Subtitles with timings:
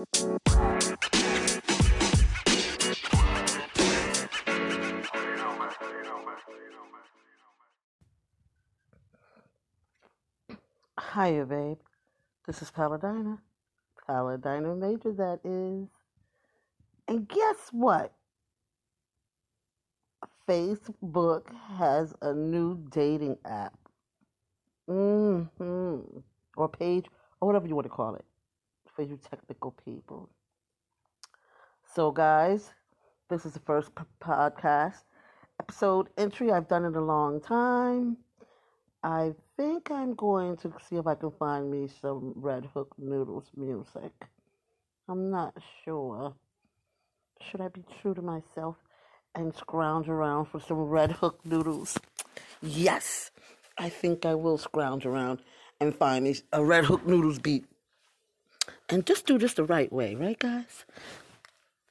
[0.00, 0.06] Hiya,
[11.44, 11.76] babe.
[12.46, 13.42] This is Paladina.
[14.06, 15.88] Paladina Major, that is.
[17.06, 18.14] And guess what?
[20.48, 23.76] Facebook has a new dating app.
[24.88, 26.20] Mm-hmm.
[26.56, 27.04] Or page,
[27.40, 28.24] or whatever you want to call it,
[29.00, 30.28] for you technical people.
[31.94, 32.70] So, guys,
[33.30, 35.04] this is the first p- podcast
[35.58, 38.18] episode entry I've done in a long time.
[39.02, 43.46] I think I'm going to see if I can find me some Red Hook Noodles
[43.56, 44.12] music.
[45.08, 46.34] I'm not sure.
[47.40, 48.76] Should I be true to myself
[49.34, 51.98] and scrounge around for some Red Hook Noodles?
[52.60, 53.30] Yes,
[53.78, 55.38] I think I will scrounge around
[55.80, 57.64] and find me a Red Hook Noodles beat.
[58.88, 60.84] And just do this the right way, right, guys?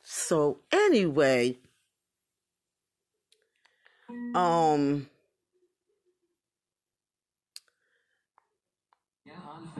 [0.03, 1.57] So, anyway,
[4.35, 5.07] um,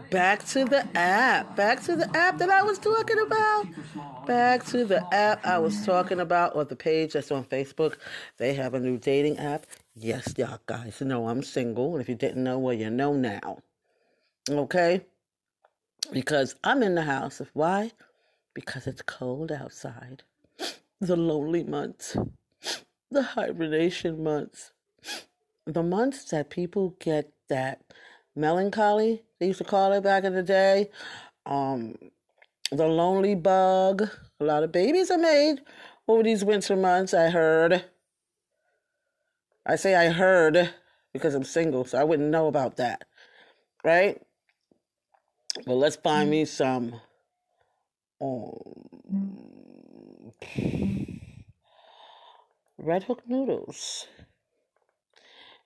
[0.10, 1.56] Back to the app.
[1.56, 3.68] Back to the app that I was talking about.
[4.26, 7.98] Back to the app I was talking about, or the page that's on Facebook.
[8.38, 9.68] They have a new dating app.
[9.96, 11.94] Yes, y'all guys know I'm single.
[11.94, 13.60] And if you didn't know, well, you know now.
[14.50, 15.02] Okay?
[16.12, 17.42] Because I'm in the house.
[17.54, 17.92] Why?
[18.54, 20.24] Because it's cold outside.
[21.00, 22.18] The lonely months.
[23.12, 24.72] The hibernation months.
[25.66, 27.82] The months that people get that
[28.36, 30.90] melancholy, they used to call it back in the day.
[31.46, 31.96] Um,
[32.72, 34.10] the lonely bug.
[34.40, 35.62] A lot of babies are made
[36.08, 37.86] over these winter months, I heard.
[39.66, 40.74] I say I heard
[41.14, 43.06] because I'm single, so I wouldn't know about that.
[43.84, 44.22] Right?
[45.66, 46.48] But let's find me mm.
[46.48, 47.02] some
[48.22, 48.62] um,
[52.78, 54.08] red hook noodles.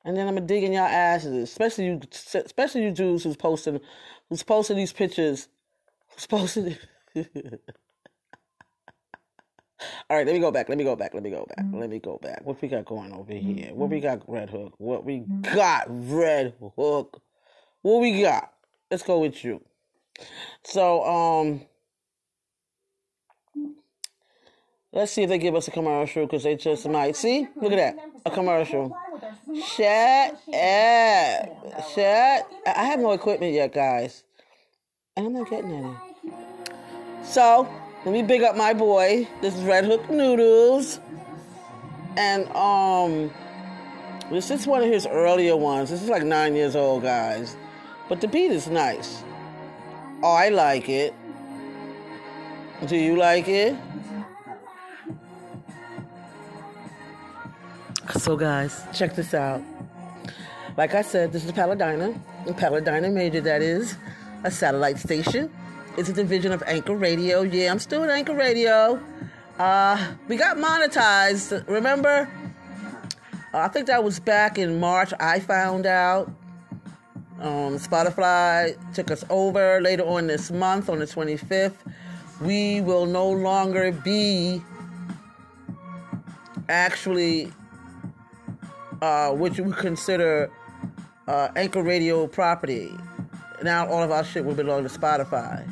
[0.05, 3.79] And then I'm gonna dig in y'all asses, especially you, especially you Jews who's posting,
[4.29, 5.47] who's posting these pictures,
[6.09, 6.75] who's posting.
[10.09, 10.69] All right, let me go back.
[10.69, 11.13] Let me go back.
[11.13, 11.66] Let me go back.
[11.66, 11.79] Mm.
[11.79, 12.45] Let me go back.
[12.45, 13.73] What we got going over mm, here?
[13.73, 14.73] What we got, Red Hook?
[14.77, 17.22] What we got, Red Hook?
[17.81, 18.53] What we got?
[18.89, 19.61] Let's go with you.
[20.63, 21.62] So, um,
[24.91, 27.16] let's see if they give us a commercial because they just might.
[27.16, 28.96] See, look at that, a commercial.
[29.75, 31.84] Shut up.
[31.94, 32.47] Shut.
[32.66, 34.23] I have no equipment yet, guys.
[35.16, 35.96] And I'm not getting any.
[37.23, 37.68] So,
[38.06, 39.28] let me big up my boy.
[39.41, 41.00] This is Red Hook Noodles.
[42.16, 43.31] And, um,
[44.31, 45.90] this is one of his earlier ones.
[45.90, 47.56] This is like nine years old, guys.
[48.09, 49.23] But the beat is nice.
[50.23, 51.13] Oh, I like it.
[52.88, 53.75] Do you like it?
[58.17, 59.61] So, guys, check this out.
[60.78, 62.17] Like I said, this is Paladina,
[62.56, 63.97] Paladina Major, that is
[64.45, 65.51] a satellite station.
[65.97, 67.41] It's a division of Anchor Radio.
[67.41, 69.03] Yeah, I'm still at Anchor Radio.
[69.59, 71.67] Uh, we got monetized.
[71.67, 72.29] Remember?
[73.53, 75.11] Uh, I think that was back in March.
[75.19, 76.31] I found out.
[77.43, 81.75] Um, Spotify took us over later on this month, on the 25th.
[82.39, 84.61] We will no longer be
[86.69, 87.51] actually
[89.01, 90.49] uh, what you would consider
[91.27, 92.93] uh, Anchor Radio property.
[93.61, 95.69] Now all of our shit will belong to Spotify.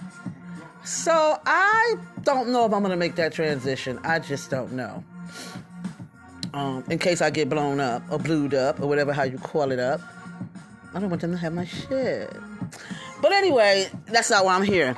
[0.84, 3.98] So I don't know if I'm gonna make that transition.
[4.04, 5.06] I just don't know.
[6.54, 9.72] Um, in case I get blown up or blued up or whatever how you call
[9.72, 10.02] it up.
[10.94, 12.36] I don't want them to have my shit.
[13.22, 14.96] But anyway, that's not why I'm here.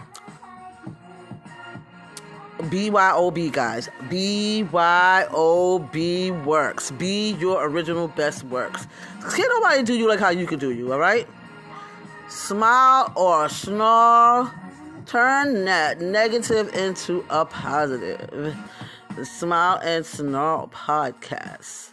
[2.60, 3.90] BYOB, guys.
[4.10, 4.66] BYOB
[6.46, 6.92] works.
[6.92, 8.88] Be your original best works.
[9.36, 11.28] Can't nobody do you like how you can do you, alright?
[12.30, 14.52] Smile or snarl.
[15.06, 18.56] Turn that negative into a positive.
[19.16, 21.93] The Smile and Snarl podcast.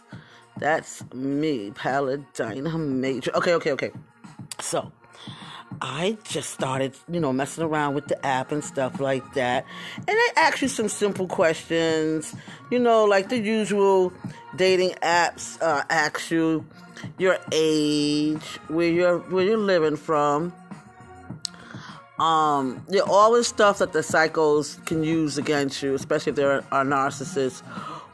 [0.57, 3.31] That's me, Paladina Major.
[3.35, 3.91] Okay, okay, okay.
[4.59, 4.91] So,
[5.81, 9.65] I just started, you know, messing around with the app and stuff like that.
[9.97, 12.35] And they ask you some simple questions,
[12.69, 14.13] you know, like the usual
[14.55, 16.65] dating apps uh, ask you
[17.17, 20.53] your age, where you're where you're living from.
[22.19, 26.59] Um, yeah, all this stuff that the psychos can use against you, especially if they're
[26.59, 27.63] a narcissist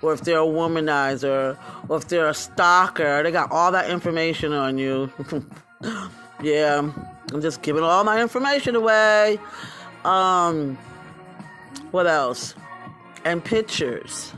[0.02, 1.58] or if they're a womanizer
[1.90, 3.24] or if they're a stalker.
[3.24, 5.12] They got all that information on you.
[6.42, 6.92] yeah.
[7.32, 9.40] I'm just giving all my information away.
[10.06, 10.78] Um,
[11.92, 12.56] What else?
[13.26, 14.34] And pictures.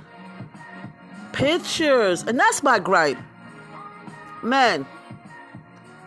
[1.33, 2.23] Pictures.
[2.23, 3.17] And that's my gripe.
[4.41, 4.85] Men,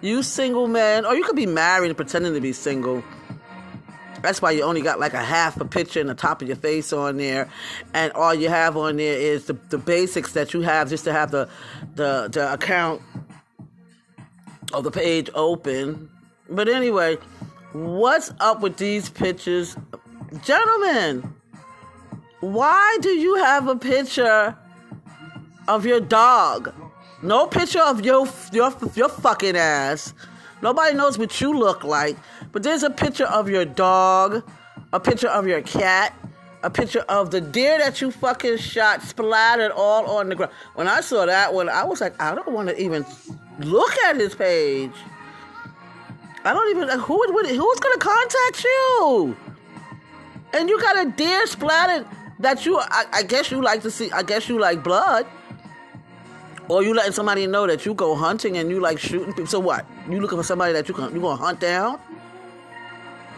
[0.01, 3.05] you single men, or you could be married and pretending to be single.
[4.23, 6.57] That's why you only got like a half a picture in the top of your
[6.57, 7.49] face on there,
[7.93, 11.13] and all you have on there is the, the basics that you have just to
[11.13, 11.49] have the
[11.97, 13.03] the the account
[14.73, 16.09] of the page open.
[16.49, 17.19] But anyway,
[17.73, 19.77] what's up with these pictures,
[20.45, 21.35] gentlemen?
[22.41, 24.57] Why do you have a picture
[25.69, 26.75] of your dog?
[27.23, 30.13] No picture of your your your fucking ass.
[30.63, 32.17] Nobody knows what you look like,
[32.53, 34.45] but there's a picture of your dog,
[34.93, 36.15] a picture of your cat,
[36.63, 40.53] a picture of the deer that you fucking shot splattered all on the ground.
[40.75, 43.05] When I saw that one, I was like, I don't want to even
[43.59, 44.93] look at his page.
[46.45, 49.37] I don't even uh, who would who's gonna contact you?
[50.53, 52.07] And you got a deer splattered
[52.41, 55.27] that you I, I guess you like to see I guess you like blood.
[56.69, 59.47] Or you letting somebody know that you go hunting and you like shooting people.
[59.47, 59.87] So what?
[60.09, 62.01] You looking for somebody that you can you gonna hunt down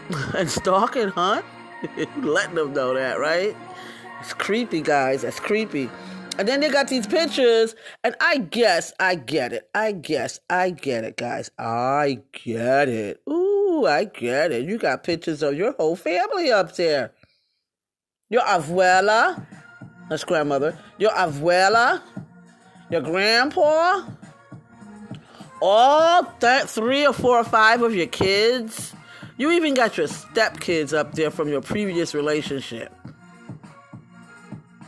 [0.35, 1.45] and stalk and hunt?
[2.17, 3.55] letting them know that, right?
[4.19, 5.23] It's creepy, guys.
[5.23, 5.89] That's creepy.
[6.37, 9.69] And then they got these pictures, and I guess I get it.
[9.73, 11.49] I guess I get it, guys.
[11.57, 13.21] I get it.
[13.29, 14.65] Ooh, I get it.
[14.65, 17.13] You got pictures of your whole family up there.
[18.29, 19.45] Your abuela,
[20.09, 20.77] that's grandmother.
[20.97, 22.01] Your abuela,
[22.89, 24.03] your grandpa,
[25.61, 28.93] all th- three or four or five of your kids.
[29.37, 32.93] You even got your stepkids up there from your previous relationship.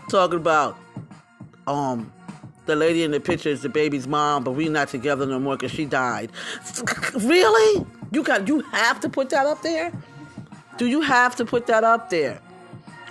[0.09, 0.77] Talking about
[1.65, 2.11] um
[2.65, 5.55] the lady in the picture is the baby's mom, but we're not together no more
[5.55, 6.31] because she died.
[7.15, 7.85] Really?
[8.11, 9.91] You got you have to put that up there?
[10.77, 12.39] Do you have to put that up there?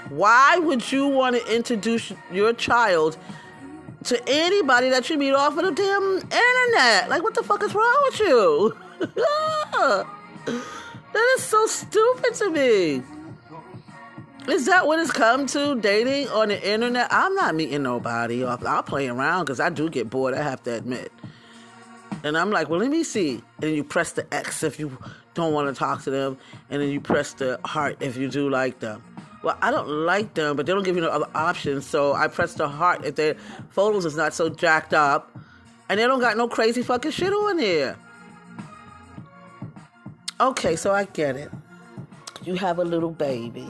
[0.09, 3.19] Why would you want to introduce your child
[4.07, 7.09] to anybody that you meet off of the damn internet?
[7.09, 8.77] Like, what the fuck is wrong with you?
[11.13, 13.03] that is so stupid to me.
[14.49, 15.75] Is that what it's come to?
[15.81, 17.09] Dating on the internet?
[17.11, 18.45] I'm not meeting nobody.
[18.45, 18.65] Off.
[18.65, 21.11] I'll play around because I do get bored, I have to admit.
[22.23, 23.43] And I'm like, well, let me see.
[23.61, 24.97] And you press the X if you
[25.35, 26.39] don't want to talk to them.
[26.71, 29.03] And then you press the heart if you do like them.
[29.47, 31.87] Well, I don't like them, but they don't give you no other options.
[31.87, 33.37] So I press the heart if their
[33.71, 35.39] photos is not so jacked up.
[35.89, 37.97] And they don't got no crazy fucking shit on there.
[40.41, 41.53] Okay, so I get it.
[42.45, 43.69] You have a little baby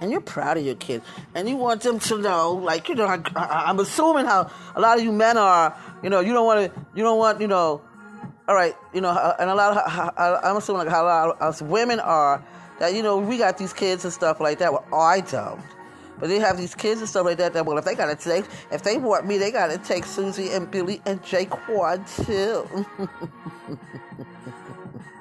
[0.00, 1.02] and you're proud of your kid,
[1.34, 4.96] and you want them to know, like you know, I, am assuming how a lot
[4.96, 5.76] of you men are.
[6.04, 7.82] You know, you don't want to, you don't want, you know,
[8.46, 11.30] all right, you know, and a lot of how, I'm assuming like how a lot
[11.30, 12.42] of us women are
[12.78, 14.72] that you know we got these kids and stuff like that.
[14.72, 15.60] Well, oh, I don't.
[16.18, 17.52] But they have these kids and stuff like that.
[17.52, 20.70] That well, if they gotta take, if they want me, they gotta take Susie and
[20.70, 22.66] Billy and Jaquan too.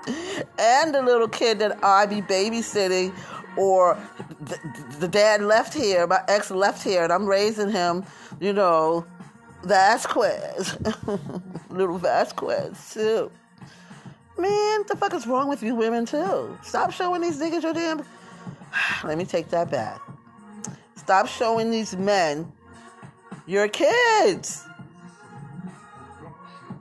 [0.57, 3.13] and the little kid that I be babysitting
[3.57, 3.97] or
[4.39, 4.57] the,
[4.99, 8.05] the dad left here, my ex left here, and I'm raising him,
[8.39, 9.05] you know,
[9.63, 10.77] Vasquez,
[11.69, 13.31] little Vasquez too.
[14.37, 16.57] Man, the fuck is wrong with you women too?
[16.61, 18.03] Stop showing these niggas your damn.
[19.03, 19.99] Let me take that back.
[20.95, 22.51] Stop showing these men
[23.47, 24.65] your kids.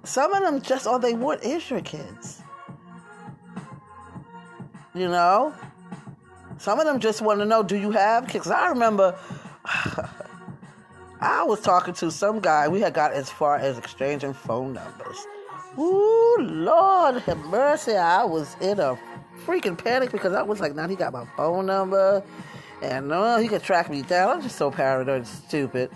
[0.04, 2.42] Some of them just all they want is your kids.
[4.94, 5.54] You know?
[6.58, 8.48] Some of them just want to know, do you have kids?
[8.48, 9.18] I remember
[11.20, 12.68] I was talking to some guy.
[12.68, 15.26] We had got as far as exchanging phone numbers.
[15.78, 17.96] Ooh, Lord have mercy.
[17.96, 18.98] I was in a
[19.44, 22.22] freaking panic because I was like, now he got my phone number.
[22.82, 24.36] And no, he could track me down.
[24.36, 25.90] I'm just so paranoid and stupid.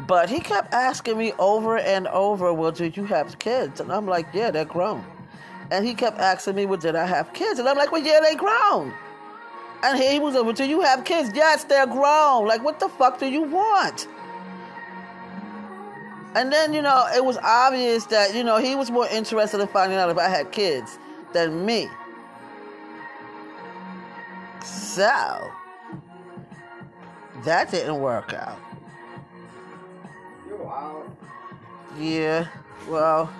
[0.00, 3.80] But he kept asking me over and over, well, did you have kids?
[3.80, 5.04] And I'm like, yeah, they're grown.
[5.70, 7.58] And he kept asking me, well, did I have kids?
[7.58, 8.92] And I'm like, well, yeah, they're grown.
[9.82, 11.30] And he was well, do you have kids?
[11.34, 12.46] Yes, they're grown.
[12.46, 14.06] Like, what the fuck do you want?
[16.34, 19.68] And then, you know, it was obvious that, you know, he was more interested in
[19.68, 20.98] finding out if I had kids
[21.32, 21.88] than me.
[24.64, 25.50] So,
[27.44, 28.58] that didn't work out.
[30.46, 31.16] You're wild.
[31.98, 32.46] Yeah,
[32.88, 33.30] well,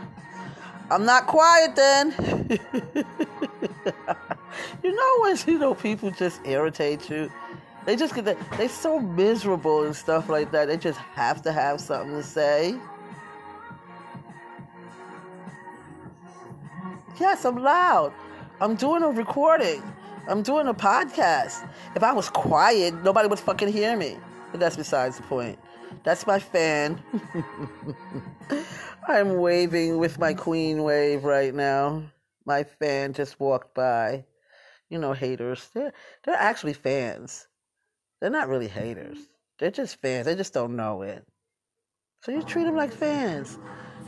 [0.91, 2.15] I'm not quiet then.
[4.83, 7.31] you know when you know people just irritate you?
[7.85, 10.69] They just get that they're so miserable and stuff like that.
[10.69, 12.77] They just have to have something to say.
[17.19, 18.13] Yes, I'm loud.
[18.61, 19.83] I'm doing a recording.
[20.29, 21.69] I'm doing a podcast.
[21.97, 24.17] If I was quiet, nobody would fucking hear me.
[24.51, 25.59] But that's besides the point.
[26.05, 27.03] That's my fan.
[29.09, 32.05] I'm waving with my queen wave right now.
[32.47, 34.25] My fan just walked by.
[34.89, 35.69] You know, haters.
[35.75, 35.93] They're,
[36.25, 37.49] they're actually fans.
[38.23, 39.19] They're not really haters.
[39.59, 40.27] They're just fans.
[40.27, 41.27] They just don't know it.
[42.23, 43.59] So you treat them like fans.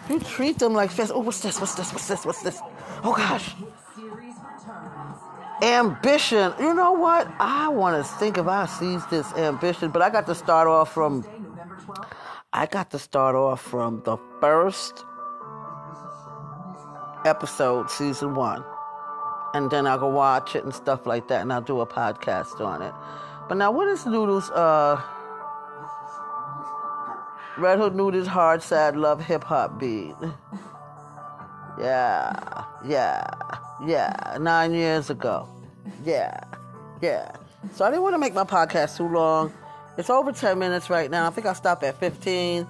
[0.08, 1.10] You treat them like fans.
[1.10, 1.58] Oh, what's this?
[1.58, 1.92] What's this?
[1.92, 2.24] What's this?
[2.24, 2.60] What's this?
[3.02, 3.56] Oh, gosh.
[5.62, 6.54] Ambition.
[6.60, 7.26] You know what?
[7.40, 10.94] I want to think if I seize this ambition, but I got to start off
[10.94, 11.24] from.
[12.52, 15.04] I got to start off from the first
[17.24, 18.64] episode, season one.
[19.54, 22.60] And then I'll go watch it and stuff like that, and I'll do a podcast
[22.60, 22.94] on it.
[23.48, 25.00] But now, what is Noodles, uh,
[27.58, 30.14] Red Hood Noodles Hard Sad Love Hip Hop beat?
[31.78, 33.28] Yeah, yeah,
[33.84, 35.48] yeah, nine years ago.
[36.04, 36.40] Yeah,
[37.02, 37.32] yeah.
[37.72, 39.52] So I didn't want to make my podcast too long.
[39.96, 41.26] It's over 10 minutes right now.
[41.26, 42.66] I think I'll stop at 15.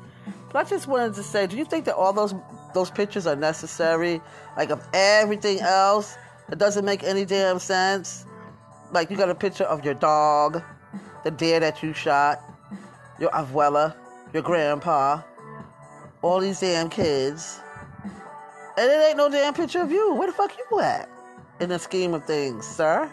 [0.53, 2.35] But I just wanted to say, do you think that all those
[2.75, 4.21] those pictures are necessary?
[4.57, 6.17] Like of everything else
[6.49, 8.27] that doesn't make any damn sense?
[8.95, 10.63] Like you got a picture of your dog,
[11.25, 12.41] the deer that you shot,
[13.19, 13.97] your abuela,
[14.33, 15.21] your grandpa,
[16.23, 17.59] all these damn kids.
[18.79, 20.15] And it ain't no damn picture of you.
[20.15, 21.11] Where the fuck you at?
[21.59, 23.11] In the scheme of things, sir.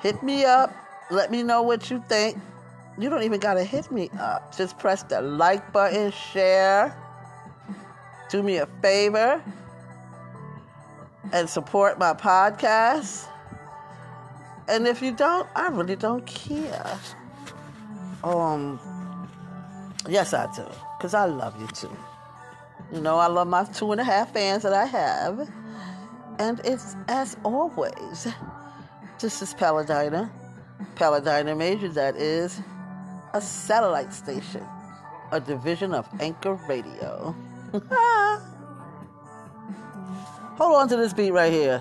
[0.00, 0.74] Hit me up.
[1.12, 2.38] Let me know what you think.
[2.98, 4.56] You don't even gotta hit me up.
[4.56, 6.96] Just press the like button, share.
[8.30, 9.40] Do me a favor
[11.32, 13.26] and support my podcast.
[14.68, 16.98] And if you don't, I really don't care.
[18.22, 18.78] Um,
[20.08, 20.66] yes, I do,
[20.96, 21.96] because I love you too.
[22.92, 25.48] You know, I love my two and a half fans that I have.
[26.38, 28.28] And it's as always,
[29.18, 30.30] this is Paladina.
[30.94, 32.60] Paladina Major, that is
[33.34, 34.64] a satellite station,
[35.32, 37.34] a division of Anchor Radio.
[40.58, 41.80] Hold on to this beat right here.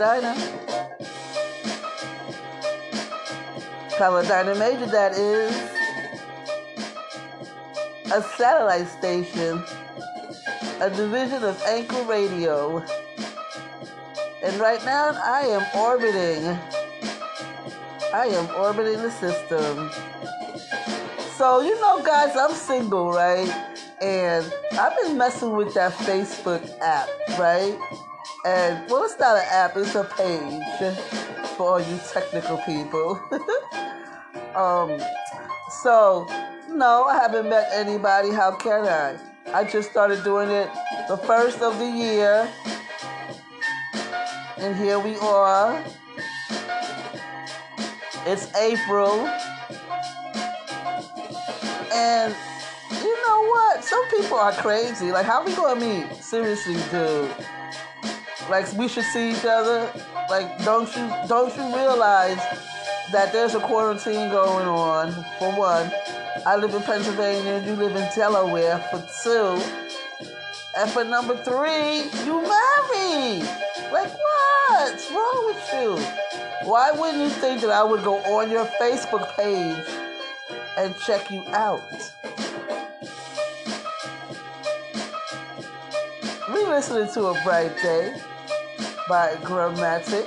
[0.00, 0.34] Paladina.
[3.98, 5.54] Paladina Major, that is
[8.10, 9.62] a satellite station,
[10.80, 12.82] a division of Anchor Radio.
[14.42, 16.46] And right now, I am orbiting.
[18.14, 19.90] I am orbiting the system.
[21.36, 23.50] So, you know, guys, I'm single, right?
[24.00, 27.78] And I've been messing with that Facebook app, right?
[28.44, 30.96] And, well, it's not an app, it's a page
[31.56, 33.20] for all you technical people.
[34.54, 34.98] um,
[35.82, 36.26] so,
[36.70, 38.30] no, I haven't met anybody.
[38.30, 39.18] How can I?
[39.52, 40.70] I just started doing it
[41.08, 42.48] the first of the year.
[44.56, 45.84] And here we are.
[48.26, 49.26] It's April.
[51.92, 52.34] And
[53.02, 53.84] you know what?
[53.84, 55.12] Some people are crazy.
[55.12, 56.14] Like, how are we gonna meet?
[56.22, 57.30] Seriously, dude.
[58.50, 59.88] Like, we should see each other.
[60.28, 62.42] Like, don't you don't you realize
[63.12, 65.12] that there's a quarantine going on?
[65.38, 65.88] For one,
[66.44, 67.62] I live in Pennsylvania.
[67.64, 68.78] You live in Delaware.
[68.90, 69.62] For two,
[70.76, 73.48] and for number three, you married.
[73.92, 76.68] Like, what's wrong with you?
[76.68, 79.86] Why wouldn't you think that I would go on your Facebook page
[80.76, 82.12] and check you out?
[86.52, 88.20] We listening to a bright day
[89.10, 90.24] by Gramatik.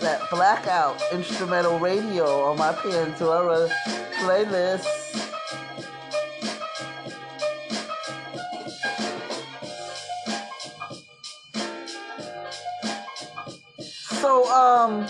[0.00, 3.68] That blackout instrumental radio on my Pandora
[4.16, 4.86] playlist.
[14.22, 15.06] So, um,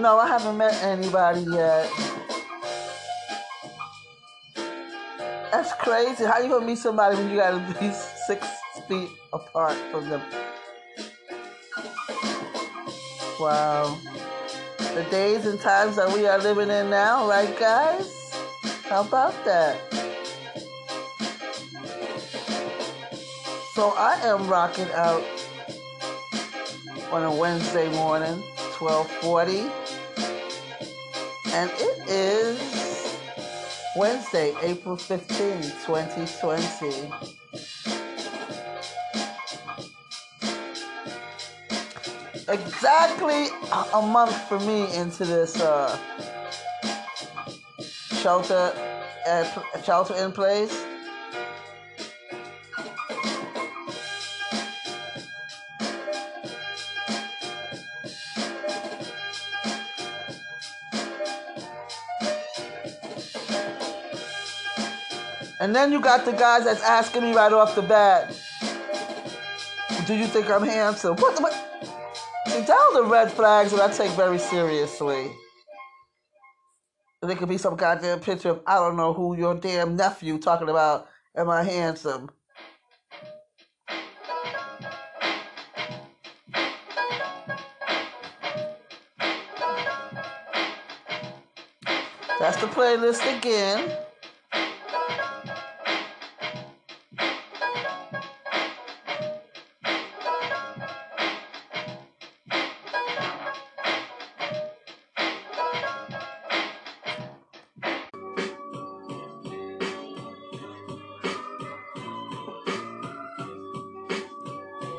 [0.00, 1.88] no, I haven't met anybody yet.
[5.54, 6.24] That's crazy.
[6.24, 7.92] How you gonna meet somebody when you gotta be
[8.26, 8.44] six
[8.88, 10.20] feet apart from them?
[13.38, 13.96] Wow.
[14.78, 18.34] The days and times that we are living in now, right, guys?
[18.86, 19.78] How about that?
[23.74, 25.22] So I am rocking out
[27.12, 28.42] on a Wednesday morning,
[28.80, 29.70] 1240.
[31.54, 32.63] And it is
[33.96, 37.12] Wednesday, April 15, 2020.
[42.48, 43.46] Exactly
[43.94, 45.96] a month for me into this uh,
[48.20, 48.72] shelter,
[49.28, 50.84] uh, shelter in place.
[65.64, 68.38] And then you got the guys that's asking me right off the bat,
[70.06, 71.16] do you think I'm handsome?
[71.16, 71.40] What?
[71.40, 71.54] what?
[72.48, 75.32] See, down the red flags that I take very seriously.
[77.22, 80.68] There could be some goddamn picture of I don't know who your damn nephew talking
[80.68, 81.08] about.
[81.34, 82.28] Am I handsome?
[92.38, 93.96] That's the playlist again.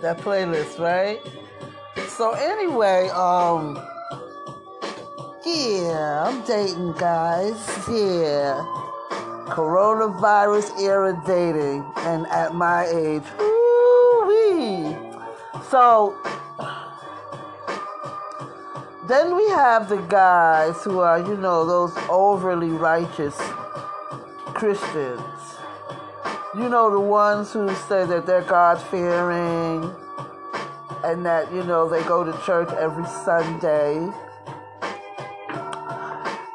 [0.05, 1.19] That playlist, right?
[2.09, 3.81] So anyway, um
[5.43, 7.57] yeah, I'm dating guys.
[7.89, 8.61] Yeah.
[9.49, 13.25] Coronavirus era dating and at my age.
[13.41, 14.95] Ooh-wee.
[15.71, 16.15] So
[19.07, 23.37] then we have the guys who are, you know, those overly righteous
[24.53, 25.34] Christians
[26.57, 29.93] you know, the ones who say that they're God fearing
[31.03, 33.97] and that, you know, they go to church every Sunday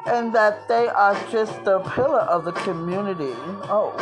[0.06, 3.34] and that they are just the pillar of the community.
[3.68, 3.92] Oh,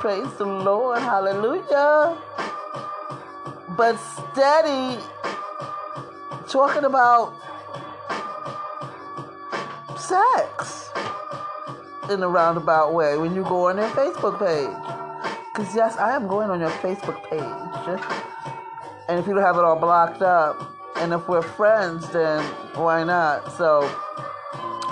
[0.00, 2.18] praise the Lord, hallelujah.
[3.76, 5.00] But steady
[6.48, 7.32] talking about
[9.96, 10.90] sex
[12.10, 14.93] in a roundabout way when you go on their Facebook page.
[15.54, 18.00] Because, yes, I am going on your Facebook page.
[19.08, 22.42] And if you don't have it all blocked up, and if we're friends, then
[22.74, 23.52] why not?
[23.56, 23.82] So,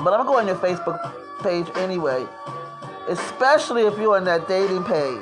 [0.04, 2.24] but I'm going to go on your Facebook page anyway.
[3.08, 5.18] Especially if you're on that dating page.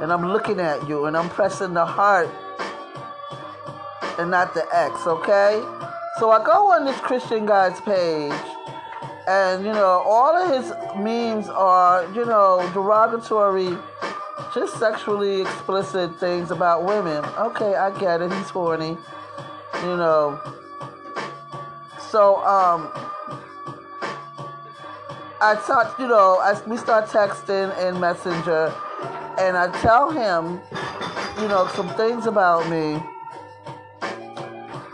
[0.00, 2.30] And I'm looking at you and I'm pressing the heart
[4.18, 5.62] and not the X, okay?
[6.18, 8.32] So I go on this Christian guy's page
[9.28, 13.78] and you know all of his memes are you know derogatory
[14.54, 17.24] just sexually explicit things about women.
[17.38, 18.32] Okay, I get it.
[18.32, 18.96] He's horny.
[19.82, 20.40] You know.
[22.10, 22.90] So, um,
[25.40, 28.72] I talk, you know, as we start texting in Messenger,
[29.38, 30.60] and I tell him,
[31.40, 33.02] you know, some things about me.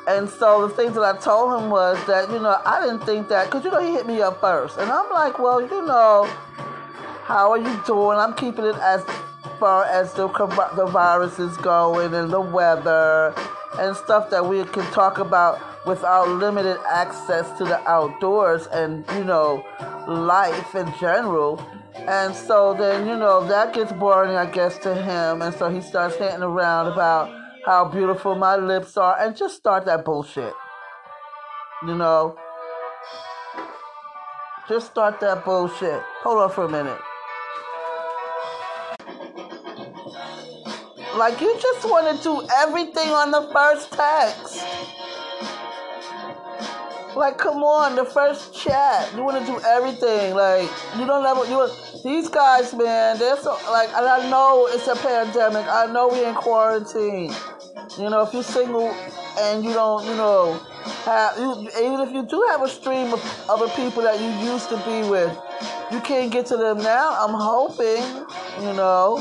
[0.06, 3.28] And so the things that I told him was that, you know, I didn't think
[3.28, 4.78] that, because, you know, he hit me up first.
[4.78, 6.24] And I'm like, well, you know,
[7.24, 8.16] how are you doing?
[8.16, 9.04] I'm keeping it as
[9.58, 10.28] far as the,
[10.76, 13.34] the virus is going and the weather
[13.78, 19.24] and stuff that we can talk about without limited access to the outdoors and, you
[19.24, 19.64] know,
[20.06, 21.64] life in general.
[21.94, 25.42] And so then, you know, that gets boring, I guess, to him.
[25.42, 29.84] And so he starts hitting around about how beautiful my lips are and just start
[29.86, 30.54] that bullshit.
[31.86, 32.36] You know?
[34.68, 36.02] Just start that bullshit.
[36.22, 37.00] Hold on for a minute.
[41.18, 44.64] Like you just want to do everything on the first text.
[47.16, 49.12] Like, come on, the first chat.
[49.16, 50.36] You want to do everything.
[50.36, 51.44] Like, you don't ever.
[51.50, 51.68] You
[52.04, 53.18] these guys, man.
[53.18, 53.88] They're so like.
[53.88, 55.66] And I know it's a pandemic.
[55.66, 57.34] I know we're in quarantine.
[57.98, 58.94] You know, if you're single
[59.40, 60.60] and you don't, you know,
[61.04, 64.68] have you, even if you do have a stream of other people that you used
[64.68, 65.36] to be with,
[65.90, 67.16] you can't get to them now.
[67.18, 68.04] I'm hoping,
[68.64, 69.20] you know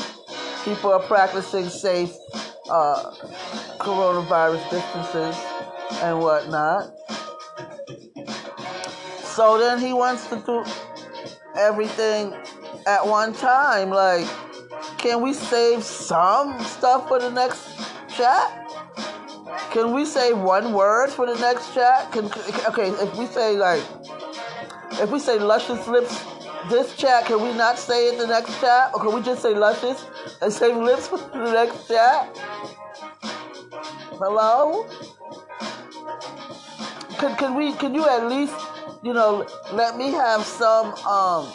[0.67, 2.13] people are practicing safe
[2.69, 3.11] uh,
[3.79, 5.35] coronavirus distances.
[6.01, 6.93] and whatnot.
[9.23, 10.63] So then he wants to do
[11.55, 12.33] everything
[12.85, 13.89] at one time.
[13.89, 14.27] Like,
[14.97, 17.67] can we save some stuff for the next
[18.09, 18.63] chat?
[19.71, 22.11] Can we say one word for the next chat?
[22.11, 22.25] Can
[22.67, 23.83] okay, if we say like,
[24.93, 26.23] if we say luscious lips,
[26.69, 29.53] this chat, can we not say it the next chat, or can we just say
[29.53, 30.05] luscious
[30.41, 32.37] and say lips for the next chat?
[34.19, 34.85] Hello?
[37.19, 37.73] Can can we?
[37.73, 38.55] Can you at least,
[39.03, 41.47] you know, let me have some um,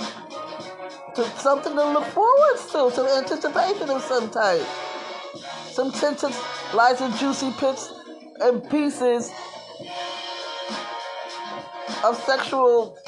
[1.15, 4.67] to, something to look forward to, some anticipation of some type,
[5.71, 6.35] some tinted,
[6.75, 7.93] lights and juicy bits
[8.41, 9.31] and pieces
[12.05, 12.99] of sexual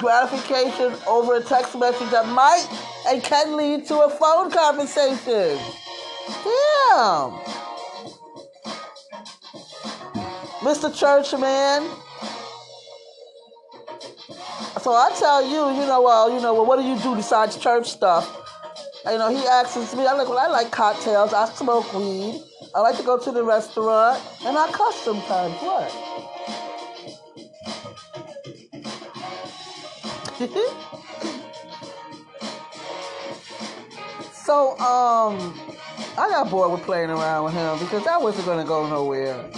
[0.00, 2.66] gratification over a text message that might
[3.06, 5.58] and can lead to a phone conversation.
[6.42, 7.38] Damn.
[10.60, 10.94] Mr.
[10.94, 11.88] Churchman.
[14.80, 17.56] So I tell you, you know, well, you know, well, what do you do besides
[17.56, 18.36] church stuff?
[19.04, 22.42] You know, he asks me, I'm like, well, I like cocktails, I smoke weed,
[22.74, 25.54] I like to go to the restaurant, and I cuss sometimes.
[25.60, 26.39] What?
[34.32, 35.54] so, um,
[36.16, 39.50] I got bored with playing around with him because I wasn't to go nowhere.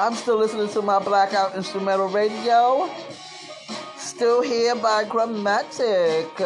[0.00, 2.88] I'm still listening to my blackout instrumental radio.
[3.98, 6.40] Still here by Gramatik.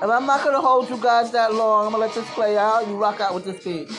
[0.00, 1.86] And I'm not gonna hold you guys that long.
[1.86, 2.86] I'm gonna let this play out.
[2.86, 3.90] You rock out with this beat.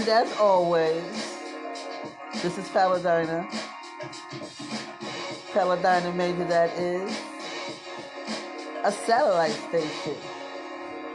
[0.00, 1.04] And as always,
[2.42, 3.46] this is Paladina.
[5.52, 7.20] Paladina Major, that is
[8.82, 10.16] a satellite station,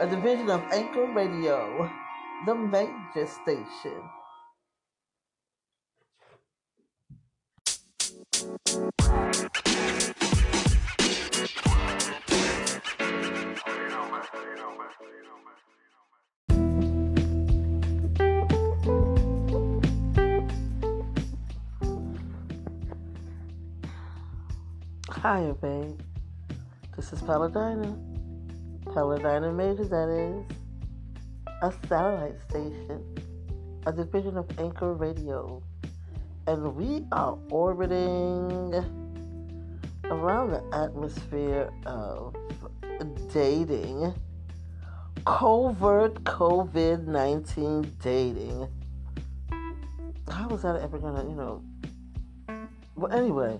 [0.00, 1.90] a division of Anchor Radio,
[2.46, 4.02] the major station.
[25.26, 26.00] Hiya, babe.
[26.94, 27.98] This is Paladina.
[28.94, 30.46] Paladina Major, that is
[31.62, 33.02] a satellite station,
[33.86, 35.64] a division of Anchor Radio.
[36.46, 38.72] And we are orbiting
[40.04, 42.36] around the atmosphere of
[43.32, 44.14] dating,
[45.24, 48.68] covert COVID 19 dating.
[50.28, 51.64] How was that ever gonna, you know?
[52.94, 53.58] Well, anyway.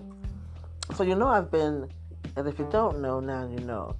[0.95, 1.89] So you know I've been,
[2.35, 3.95] and if you don't know now, you know,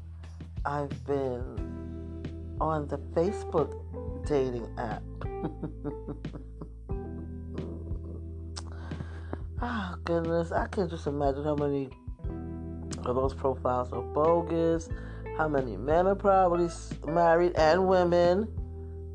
[0.65, 1.67] I've been
[2.59, 3.73] on the Facebook
[4.25, 5.03] dating app.
[9.61, 11.89] oh goodness, I can't just imagine how many
[13.05, 14.89] of those profiles are bogus.
[15.37, 16.67] How many men are probably
[17.05, 18.47] married and women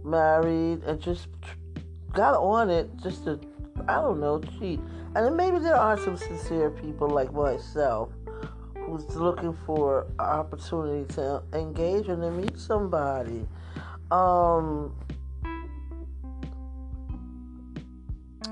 [0.05, 1.27] married and just
[2.13, 3.41] got on it just to,
[3.89, 4.81] I don't know, cheat.
[5.15, 8.11] And maybe there are some sincere people like myself
[8.87, 13.47] who's looking for an opportunity to engage and to meet somebody.
[14.11, 14.95] Um,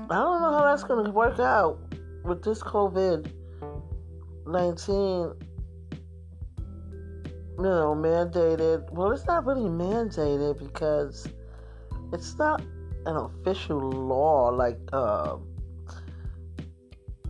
[0.09, 1.79] I don't know how that's going to work out
[2.23, 3.31] with this COVID
[4.47, 4.95] 19,
[7.57, 8.91] you know, mandated.
[8.91, 11.27] Well, it's not really mandated because
[12.11, 12.61] it's not
[13.05, 15.37] an official law like, uh,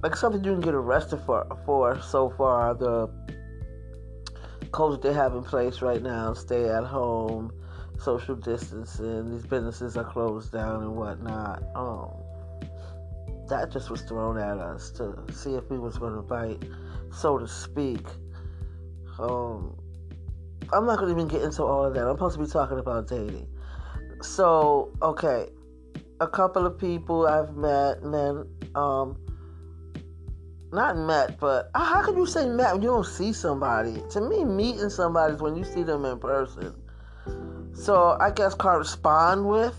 [0.04, 2.74] like something you can get arrested for for so far.
[2.74, 3.10] The
[4.72, 7.52] codes they have in place right now stay at home
[8.00, 11.64] social distancing these businesses are closed down and whatnot.
[11.76, 12.10] Um
[13.48, 16.64] that just was thrown at us to see if we was going to bite
[17.14, 18.06] so to speak.
[19.20, 19.78] Um
[20.74, 22.08] i'm not going to even get into all of that.
[22.08, 23.48] I'm supposed to be talking about dating.
[24.22, 25.50] So okay
[26.22, 29.18] a couple of people I've met, men, um,
[30.72, 34.02] not met, but how can you say met when you don't see somebody?
[34.12, 36.76] To me, meeting somebody is when you see them in person.
[37.74, 39.76] So I guess correspond with.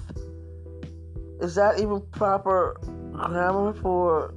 [1.41, 2.77] Is that even proper
[3.13, 4.35] grammar for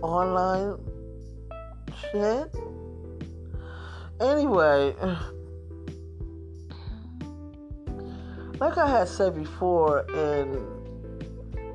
[0.00, 0.78] online
[2.10, 2.54] shit?
[4.18, 4.94] Anyway,
[8.60, 10.62] like I had said before in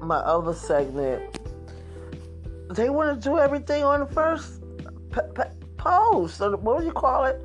[0.02, 1.40] my other segment,
[2.70, 4.62] they want to do everything on the first
[5.12, 7.44] p- p- post, or what do you call it?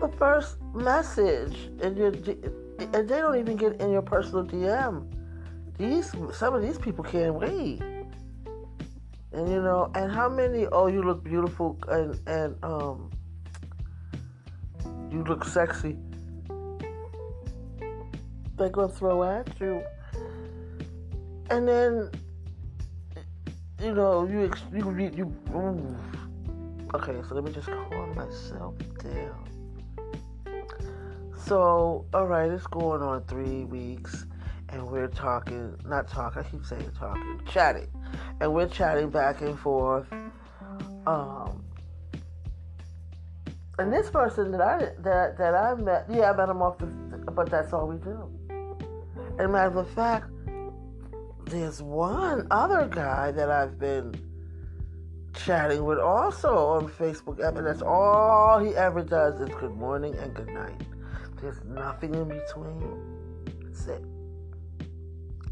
[0.00, 2.06] The first message, and you
[2.92, 5.10] and they don't even get in your personal DM.
[5.78, 7.80] These some of these people can't wait.
[9.32, 10.66] And you know, and how many?
[10.66, 13.10] Oh, you look beautiful, and and um,
[15.10, 15.96] you look sexy.
[18.56, 19.82] They're gonna throw at you,
[21.50, 22.10] and then
[23.82, 25.10] you know you you you.
[25.14, 25.96] you ooh.
[26.94, 29.46] Okay, so let me just calm myself down.
[31.46, 34.24] So, all right, it's going on three weeks,
[34.70, 37.88] and we're talking, not talking, I keep saying talking, chatting,
[38.40, 40.06] and we're chatting back and forth.
[41.06, 41.62] Um,
[43.78, 46.86] and this person that I that that I met, yeah, I met him off the,
[46.86, 48.28] but that's all we do.
[49.38, 50.30] And matter of fact,
[51.46, 54.14] there's one other guy that I've been
[55.34, 60.34] chatting with also on Facebook, and that's all he ever does is good morning and
[60.34, 60.80] good night.
[61.40, 63.44] There's nothing in between.
[63.62, 64.02] That's it.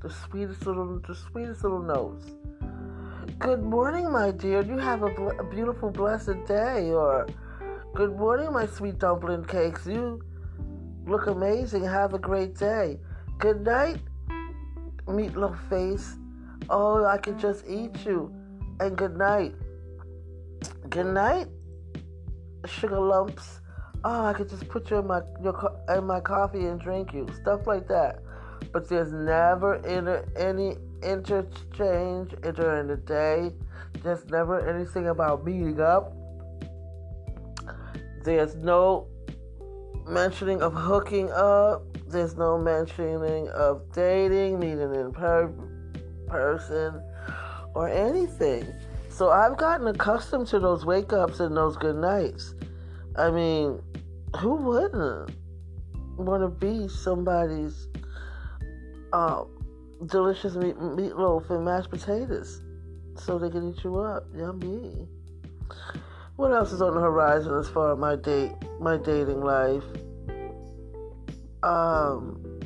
[0.01, 2.27] The sweetest little, the sweetest little notes.
[3.39, 4.63] Good morning, my dear.
[4.63, 6.91] You have a, bl- a beautiful, blessed day.
[6.91, 7.27] Or,
[7.95, 9.87] good morning, my sweet dumpling cakes.
[9.87, 10.23] You
[11.07, 11.85] look amazing.
[11.85, 12.99] Have a great day.
[13.39, 14.01] Good night,
[15.07, 16.17] meatloaf face.
[16.71, 18.33] Oh, I could just eat you.
[18.81, 19.55] And good night.
[20.89, 21.49] Good night,
[22.67, 23.61] sugar lumps.
[24.05, 27.27] Oh, I could just put you in my your in my coffee and drink you.
[27.41, 28.23] Stuff like that.
[28.73, 33.53] But there's never inter, any interchange during the day.
[34.03, 36.13] There's never anything about meeting up.
[38.25, 39.09] There's no
[40.07, 41.85] mentioning of hooking up.
[42.15, 45.53] There's no mentioning of dating, meeting in per-
[46.29, 47.03] person,
[47.75, 48.73] or anything.
[49.09, 52.55] So I've gotten accustomed to those wake ups and those good nights.
[53.17, 53.83] I mean,
[54.37, 55.33] who wouldn't
[56.17, 57.89] want to be somebody's
[59.13, 59.43] uh,
[60.07, 62.63] delicious meat, meatloaf and mashed potatoes
[63.17, 64.25] so they can eat you up?
[64.37, 65.09] Yummy.
[66.37, 69.83] What else is on the horizon as far as my date, my dating life?
[71.65, 72.61] Um,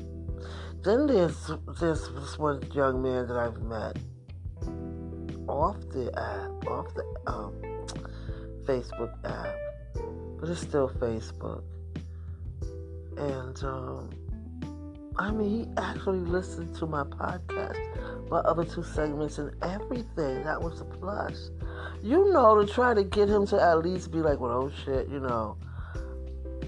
[0.83, 3.97] then there's this one young man that I've met
[5.47, 7.55] off the app, off the um,
[8.65, 9.55] Facebook app,
[10.41, 11.63] but it's still Facebook.
[13.17, 14.11] And um,
[15.17, 17.79] I mean, he actually listened to my podcast,
[18.31, 20.43] my other two segments, and everything.
[20.43, 21.51] That was a plus.
[22.03, 25.09] You know, to try to get him to at least be like, well, oh shit,
[25.09, 25.57] you know,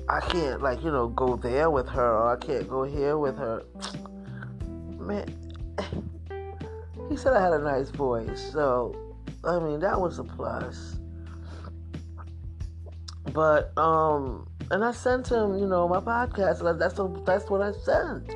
[0.08, 3.36] I can't, like, you know, go there with her, or I can't go here with
[3.36, 3.62] her.
[4.98, 5.26] Man,
[7.08, 8.94] he said I had a nice voice, so
[9.44, 10.96] I mean that was a plus.
[13.32, 16.78] But um, and I sent him, you know, my podcast.
[16.78, 18.34] That's what that's what I sent.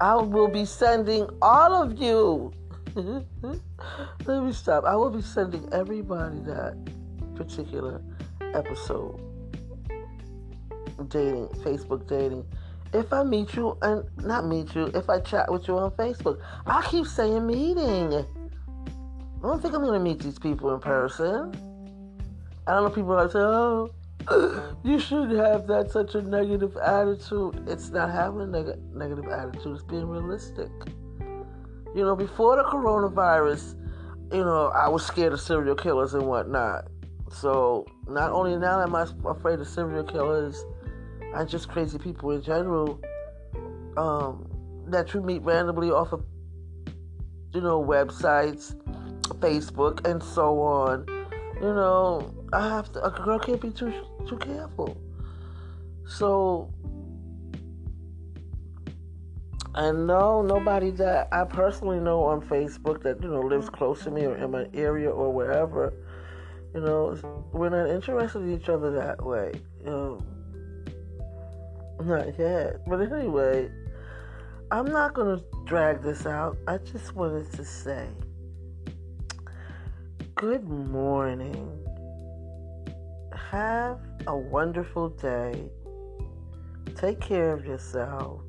[0.00, 2.52] I will be sending all of you.
[4.26, 4.84] Let me stop.
[4.84, 6.76] I will be sending everybody that
[7.34, 8.02] particular
[8.54, 9.25] episode.
[11.08, 12.44] Dating, Facebook dating.
[12.92, 16.40] If I meet you and not meet you, if I chat with you on Facebook,
[16.66, 18.14] I keep saying meeting.
[18.14, 21.52] I don't think I'm gonna meet these people in person.
[22.66, 23.90] I don't know people are like, oh,
[24.84, 27.62] you shouldn't have that such a negative attitude.
[27.68, 30.70] It's not having a neg- negative attitude, it's being realistic.
[31.94, 33.76] You know, before the coronavirus,
[34.32, 36.88] you know, I was scared of serial killers and whatnot.
[37.30, 40.64] So, not only now am I afraid of serial killers
[41.36, 43.00] and just crazy people in general
[43.96, 44.48] um,
[44.88, 46.24] that you meet randomly off of,
[47.52, 48.74] you know, websites,
[49.40, 51.06] Facebook, and so on.
[51.56, 53.04] You know, I have to.
[53.04, 53.92] A girl can't be too
[54.28, 54.96] too careful.
[56.06, 56.70] So,
[59.74, 64.10] I know nobody that I personally know on Facebook that you know lives close to
[64.10, 65.92] me or in my area or wherever.
[66.74, 69.52] You know, we're not interested in each other that way.
[69.82, 70.26] You know,
[72.04, 72.86] not yet.
[72.86, 73.70] But anyway,
[74.70, 76.56] I'm not going to drag this out.
[76.66, 78.08] I just wanted to say
[80.36, 81.82] good morning.
[83.50, 85.70] Have a wonderful day.
[86.94, 88.44] Take care of yourselves.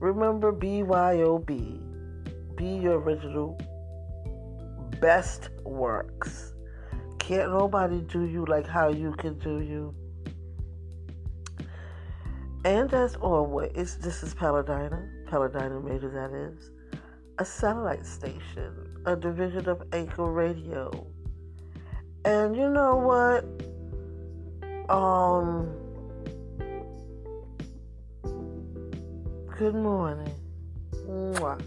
[0.00, 1.46] Remember BYOB.
[2.56, 3.56] Be your original
[5.00, 6.54] best works.
[7.20, 9.94] Can't nobody do you like how you can do you.
[12.64, 16.70] And as always, this is Paladina, Paladina Major, that is,
[17.38, 20.90] a satellite station, a division of Anchor Radio.
[22.24, 23.44] And you know what?
[24.88, 25.74] Um,
[29.58, 30.32] good morning.
[31.08, 31.60] Mwah.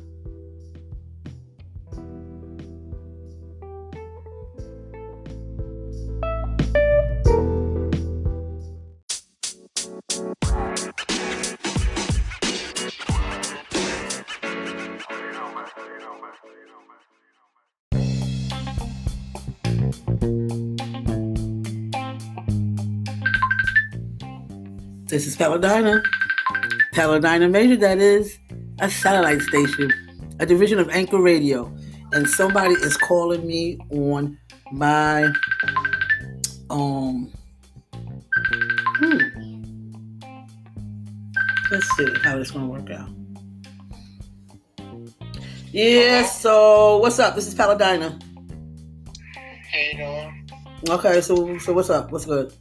[25.15, 26.03] This is Paladina.
[26.91, 28.37] Paladina Major, that is
[28.81, 29.89] a satellite station,
[30.41, 31.73] a division of Anchor Radio.
[32.11, 34.37] And somebody is calling me on
[34.73, 35.31] my
[36.69, 37.31] um
[38.97, 39.19] hmm.
[41.71, 43.09] Let's see how this gonna work out.
[45.71, 47.35] Yeah, so what's up?
[47.35, 48.19] This is Paladina.
[49.69, 50.49] Hey, doing?
[50.89, 52.11] Okay, so so what's up?
[52.11, 52.51] What's good?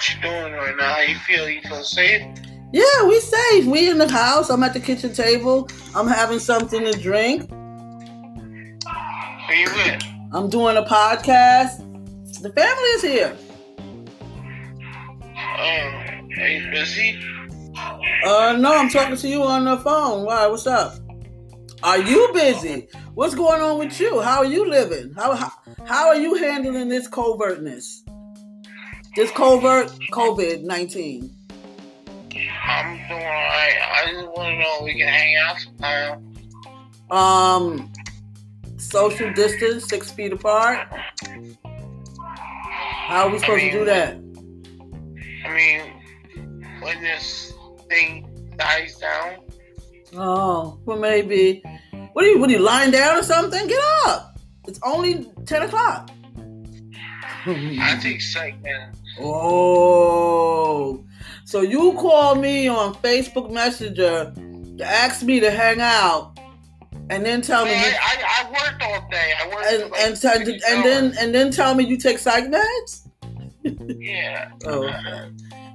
[0.00, 0.94] What you doing right now?
[0.94, 1.46] How you feel?
[1.46, 2.22] You feel safe?
[2.72, 3.66] Yeah, we safe.
[3.66, 4.48] We in the house.
[4.48, 5.68] I'm at the kitchen table.
[5.94, 7.50] I'm having something to drink.
[7.50, 7.56] Who
[9.54, 10.02] you with?
[10.32, 11.80] I'm doing a podcast.
[12.40, 13.36] The family is here.
[15.36, 17.22] Um, are you busy?
[18.24, 20.24] Uh, no, I'm talking to you on the phone.
[20.24, 20.46] Why?
[20.46, 20.94] What's up?
[21.82, 22.88] Are you busy?
[23.12, 24.22] What's going on with you?
[24.22, 25.12] How are you living?
[25.12, 25.52] How how,
[25.84, 28.02] how are you handling this covertness?
[29.16, 31.34] This covert COVID nineteen.
[32.64, 33.76] I'm doing alright.
[33.82, 36.36] I just want to know if we can hang out sometime.
[37.10, 37.92] Um,
[38.78, 40.86] social distance, six feet apart.
[43.08, 44.14] How are we supposed to do that?
[45.44, 47.52] I mean, when this
[47.88, 49.38] thing dies down,
[50.14, 51.62] Oh, well, maybe.
[52.12, 52.38] What are you?
[52.40, 53.66] What are you lying down or something?
[53.68, 54.38] Get up!
[54.66, 56.10] It's only ten o'clock.
[57.46, 58.92] I take psych, man.
[59.18, 61.04] Oh,
[61.44, 64.32] so you call me on Facebook Messenger
[64.78, 66.38] to ask me to hang out,
[67.10, 69.32] and then tell me, you, I, I, worked all day.
[69.42, 72.44] I worked and like and, t- and then and then tell me you take psych
[72.44, 73.08] meds.
[73.98, 74.50] yeah.
[74.66, 75.30] Oh, okay.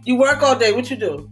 [0.06, 0.72] You work all day.
[0.72, 1.30] What you do?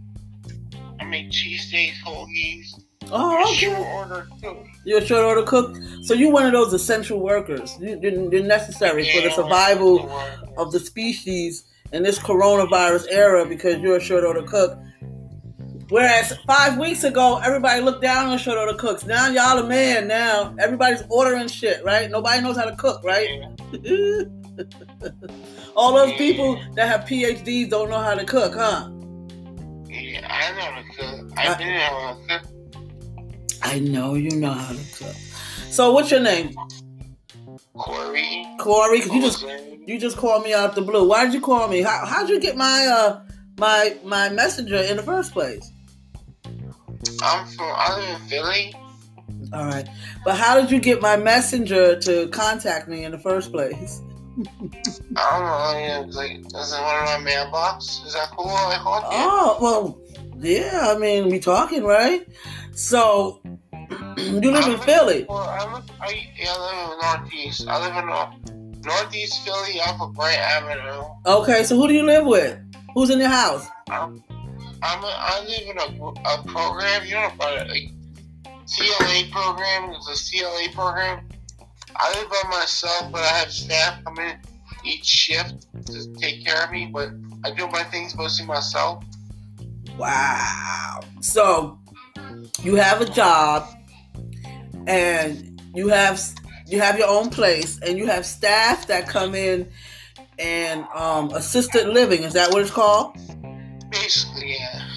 [1.00, 2.66] I make cheesesteaks, hoagies,
[3.10, 3.92] Oh, short okay.
[3.96, 4.56] order too.
[4.84, 7.76] You're a short order cook, so you're one of those essential workers.
[7.80, 10.10] You- You're you're necessary for the survival
[10.58, 14.78] of the species in this coronavirus era because you're a short order cook.
[15.90, 19.04] Whereas five weeks ago, everybody looked down on short order cooks.
[19.04, 20.08] Now y'all a man.
[20.08, 22.10] Now everybody's ordering shit, right?
[22.10, 23.28] Nobody knows how to cook, right?
[25.76, 28.88] All those people that have PhDs don't know how to cook, huh?
[29.88, 31.32] Yeah, I know how to cook.
[31.36, 32.50] I didn't know how to cook.
[33.62, 35.14] I know you know how to cook.
[35.70, 36.54] So what's your name,
[37.76, 38.46] Corey.
[38.58, 39.44] Corey, you just
[39.86, 41.08] you just called me out the blue.
[41.08, 41.82] Why did you call me?
[41.82, 43.20] How how'd you get my uh
[43.58, 45.70] my my messenger in the first place?
[47.22, 47.72] I'm from.
[47.76, 48.74] I live in Philly.
[49.52, 49.88] All right.
[50.24, 54.00] But how did you get my messenger to contact me in the first place?
[55.16, 56.16] I don't know.
[56.16, 58.02] Like, is it one of my mailbox?
[58.04, 58.48] Is that cool?
[58.48, 59.10] I called you.
[59.12, 60.00] Oh, well,
[60.38, 62.26] yeah, I mean, we talking, right?
[62.72, 63.40] So,
[63.90, 65.26] you live in Philly.
[65.28, 65.90] Well, I live.
[66.00, 67.68] I, yeah, I live in Northeast.
[67.68, 71.04] I live in Nor- Northeast Philly, off of Bright Avenue.
[71.26, 72.58] Okay, so who do you live with?
[72.94, 73.66] Who's in your house?
[73.88, 74.22] I'm.
[74.82, 77.06] I'm a, I live in a, a program.
[77.06, 77.68] You know about it?
[77.68, 77.90] Like,
[78.66, 79.90] CLA program.
[79.90, 81.26] It's a CLA program.
[81.96, 84.36] I live by myself, but I have staff come in
[84.84, 86.90] each shift to take care of me.
[86.92, 87.10] But
[87.44, 89.04] I do my things mostly myself.
[89.96, 91.00] Wow.
[91.20, 91.78] So,
[92.62, 93.68] you have a job,
[94.86, 96.20] and you have
[96.66, 99.70] you have your own place, and you have staff that come in
[100.38, 102.22] and um, assisted living.
[102.22, 103.16] Is that what it's called?
[103.90, 104.88] Basically, yeah.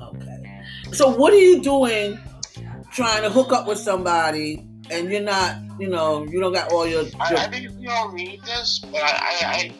[0.00, 0.62] Okay.
[0.92, 2.18] So what are you doing
[2.92, 6.86] trying to hook up with somebody and you're not, you know, you don't got all
[6.86, 9.74] your, I, I think we all need this, but I, I, I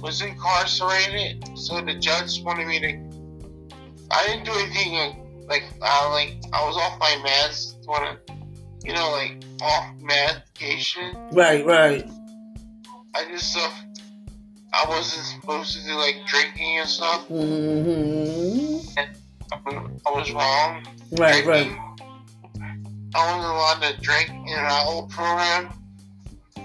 [0.00, 3.66] was incarcerated, so the judge wanted me to.
[4.10, 8.16] I didn't do anything like I like I was off my meds when I,
[8.84, 11.16] you know like off medication.
[11.32, 12.08] Right, right.
[13.14, 13.70] I just uh,
[14.72, 17.28] I wasn't supposed to do like drinking and stuff.
[17.28, 19.00] Mm hmm
[20.06, 20.84] I was wrong.
[21.12, 21.70] Right, right.
[23.14, 25.68] I wasn't allowed to drink in our old program,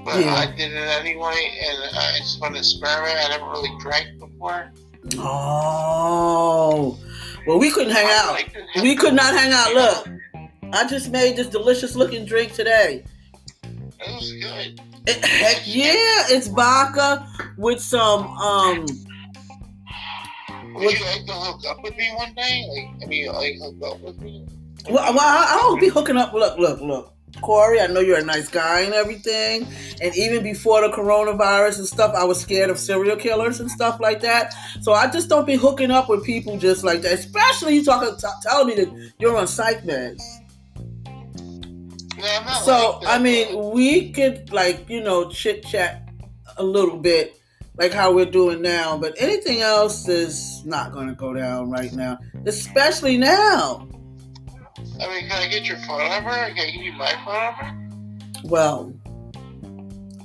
[0.04, 0.34] but Yeah.
[0.34, 3.18] I did it anyway, and I just went to experiment.
[3.18, 4.72] I never really drank before.
[5.18, 6.98] Oh,
[7.48, 8.44] well, we couldn't hang out.
[8.82, 9.74] We could not hang out.
[9.74, 10.08] Look,
[10.74, 13.04] I just made this delicious looking drink today.
[13.64, 14.82] It was good.
[15.08, 17.28] It, heck yeah, it's vodka
[17.58, 18.86] with some um.
[20.74, 22.66] Would you like to hook up with me one day?
[22.70, 24.46] Like, I mean, like hook up with me?
[24.90, 26.34] Well, well I, I don't be hooking up.
[26.34, 27.80] Look, look, look, Corey.
[27.80, 29.68] I know you're a nice guy and everything.
[30.02, 34.00] And even before the coronavirus and stuff, I was scared of serial killers and stuff
[34.00, 34.54] like that.
[34.82, 37.14] So I just don't be hooking up with people just like that.
[37.14, 40.22] Especially you talking, t- telling me that you're on psych meds.
[42.24, 46.10] I'm So like I mean, we could like you know chit chat
[46.58, 47.40] a little bit,
[47.78, 48.98] like how we're doing now.
[48.98, 53.88] But anything else is not going to go down right now, especially now.
[55.02, 56.30] I mean, can I get your phone number?
[56.30, 57.98] Can I give you my phone number?
[58.44, 58.94] Well,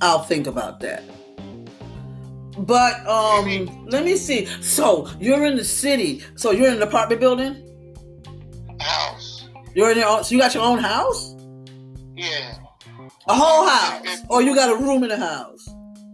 [0.01, 1.03] I'll think about that.
[2.59, 4.45] But um, let me see.
[4.61, 6.23] So you're in the city.
[6.35, 7.63] So you're in an apartment building.
[8.79, 9.47] House.
[9.75, 10.23] You're in your own.
[10.23, 11.35] So you got your own house,
[12.15, 12.55] Yeah.
[13.27, 15.67] a whole house, or you got a room in the house.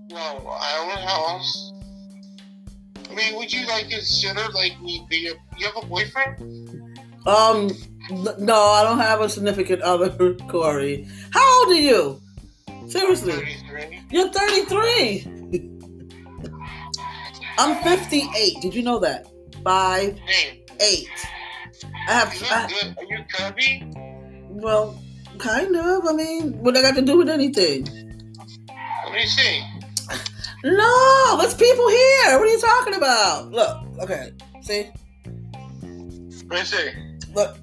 [0.10, 1.74] No, I own a house.
[3.10, 5.34] I mean, would you like consider like me be a?
[5.58, 6.90] You have a boyfriend?
[7.26, 7.70] Um,
[8.12, 10.10] no, I don't have a significant other,
[10.50, 11.08] Corey.
[11.32, 12.22] How old are you?
[12.88, 14.02] Seriously, Thirty-three.
[14.12, 15.28] you're 33.
[17.58, 18.62] I'm 58.
[18.62, 19.28] Did you know that?
[19.64, 20.64] Five, Name.
[20.82, 21.08] eight.
[22.08, 22.34] I have.
[22.36, 22.98] You I, good.
[22.98, 24.50] Are you curvy?
[24.50, 25.00] well,
[25.38, 26.06] kind of.
[26.06, 27.86] I mean, what I got to do with anything?
[27.86, 29.62] What Let me see.
[30.66, 32.38] No, there's people here.
[32.40, 33.52] What are you talking about?
[33.52, 34.32] Look, okay,
[34.62, 34.90] see,
[35.84, 36.90] Let me see.
[37.34, 37.58] look,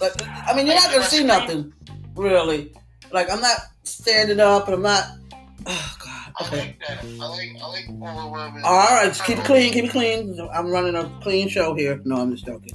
[0.00, 0.14] look.
[0.26, 1.72] I mean, you're not gonna see nothing,
[2.14, 2.72] really.
[3.12, 5.04] Like, I'm not standing up, and I'm not.
[5.66, 6.32] Oh God.
[6.38, 7.04] I like that.
[7.04, 7.50] I like.
[7.60, 8.64] I like.
[8.64, 9.72] All right, just keep it clean.
[9.72, 10.48] Keep it clean.
[10.52, 12.00] I'm running a clean show here.
[12.04, 12.72] No, I'm just joking.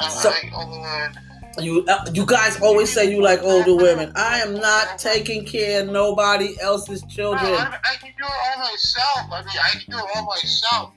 [0.00, 1.18] I So- like older women.
[1.58, 4.12] You, uh, you guys always say you like older women.
[4.14, 7.52] I am not taking care of nobody else's No, children.
[7.52, 9.32] I, I can do it all myself.
[9.32, 10.92] I mean, I can do it all myself.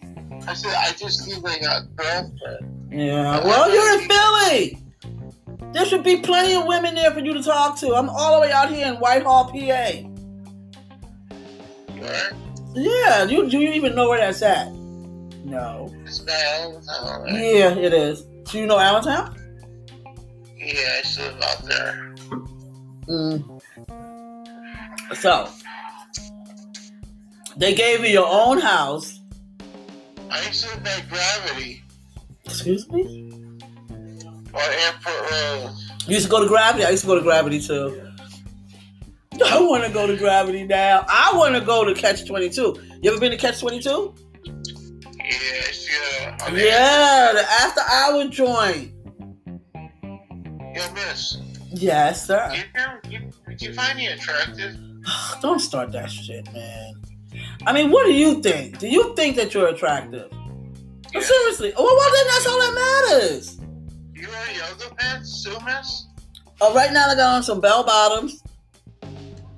[0.47, 2.39] I said I just need like a girlfriend.
[2.91, 3.43] Yeah.
[3.43, 4.82] Well, you're in Philly.
[5.73, 7.95] There should be plenty of women there for you to talk to.
[7.95, 9.55] I'm all the way out here in Whitehall, PA.
[11.99, 12.31] Right?
[12.75, 13.23] Yeah.
[13.23, 14.71] You do you even know where that's at?
[15.43, 15.91] No.
[16.03, 16.61] It's bad.
[16.61, 17.33] Allentown, right?
[17.33, 18.21] Yeah, it is.
[18.51, 19.35] Do you know Allentown?
[20.55, 22.15] Yeah, I live out there.
[23.07, 23.61] Mm.
[25.15, 25.49] So
[27.57, 29.19] they gave you your own house.
[30.29, 31.83] I used to live by Gravity
[32.45, 33.32] Excuse me.
[34.53, 35.71] Or Airport Road.
[36.07, 36.85] You used to go to Gravity.
[36.85, 38.09] I used to go to Gravity too.
[39.45, 41.05] I want to go to Gravity now.
[41.09, 42.75] I want to go to Catch Twenty Two.
[43.01, 44.13] You ever been to Catch Twenty Two?
[45.23, 46.45] Yes, Yeah, I see.
[46.45, 46.65] On there.
[46.67, 48.91] Yeah, the after hour joint.
[50.75, 51.37] Yo, miss.
[51.71, 52.51] Yes, sir.
[53.03, 54.75] Do you, you, you find me attractive?
[55.41, 56.93] Don't start that shit, man.
[57.65, 58.79] I mean, what do you think?
[58.79, 60.31] Do you think that you're attractive?
[61.13, 61.19] Yeah.
[61.21, 61.73] Seriously.
[61.77, 62.73] Well, well, then that's all that
[63.11, 63.59] matters.
[64.23, 66.05] You wear yoga pants, too, miss?
[66.61, 68.41] Uh, right now, I got on some bell bottoms.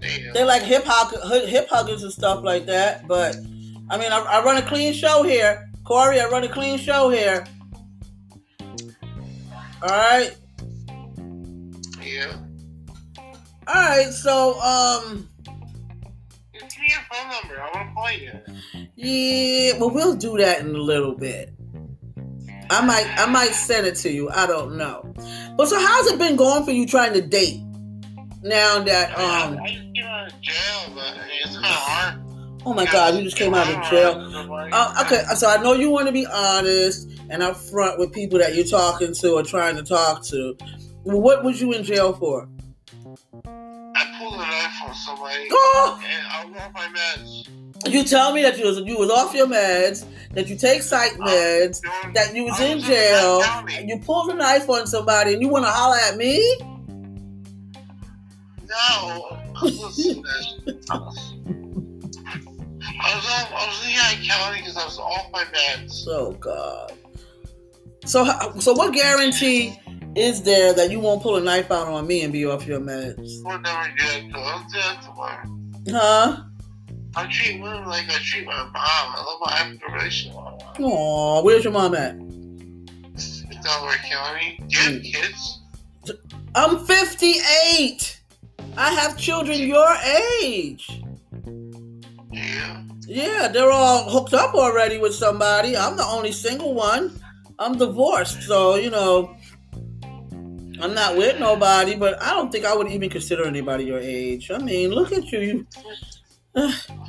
[0.01, 0.33] Damn.
[0.33, 1.11] They like hip hop,
[1.45, 3.07] hip huggers and stuff like that.
[3.07, 3.35] But
[3.91, 6.19] I mean, I, I run a clean show here, Corey.
[6.19, 7.45] I run a clean show here.
[9.83, 10.35] All right,
[12.01, 12.35] Yeah.
[13.67, 14.11] all right.
[14.11, 15.29] So, um,
[16.53, 17.61] Give me your phone number.
[17.61, 18.89] I want to call you.
[18.95, 21.54] yeah, well, we'll do that in a little bit.
[22.69, 24.29] I might, I might send it to you.
[24.29, 25.13] I don't know.
[25.57, 27.61] But so, how's it been going for you trying to date?
[28.43, 32.61] Now that, um, I just came out of jail, but it's kind of hard.
[32.65, 34.19] oh my God, you just came out of jail.
[34.71, 38.53] Uh, okay, so I know you want to be honest and upfront with people that
[38.55, 40.55] you're talking to or trying to talk to.
[41.03, 42.47] What was you in jail for?
[43.45, 47.47] I pulled a knife on somebody, Oh, and I was my meds.
[47.93, 51.13] You tell me that you was you was off your meds, that you take psych
[51.19, 55.33] oh, meds, Doing- that you was in jail, and you pulled a knife on somebody,
[55.33, 56.57] and you want to holler at me?
[58.67, 59.37] No.
[62.99, 66.05] I was off, I was in County because I was off my meds.
[66.07, 66.93] Oh God.
[68.05, 68.25] So,
[68.59, 69.79] so what guarantee
[70.15, 72.79] is there that you won't pull a knife out on me and be off your
[72.79, 73.43] meds?
[73.43, 74.35] We'll never do that.
[74.35, 75.43] I'll do tomorrow.
[75.89, 76.43] Huh?
[77.17, 78.73] I treat women like I treat my mom.
[78.75, 80.85] I love my.
[80.85, 82.17] Aw, where's your mom at?
[83.65, 84.59] Delaware County.
[84.67, 85.01] Do you have hmm.
[85.01, 85.61] kids?
[86.53, 88.21] I'm 58.
[88.77, 89.95] I have children your
[90.41, 91.01] age.
[92.31, 92.83] Yeah.
[93.07, 95.77] Yeah, they're all hooked up already with somebody.
[95.77, 97.19] I'm the only single one.
[97.59, 99.35] I'm divorced, so you know,
[100.81, 101.95] I'm not with nobody.
[101.95, 104.51] But I don't think I would even consider anybody your age.
[104.51, 105.39] I mean, look at you.
[105.39, 105.67] you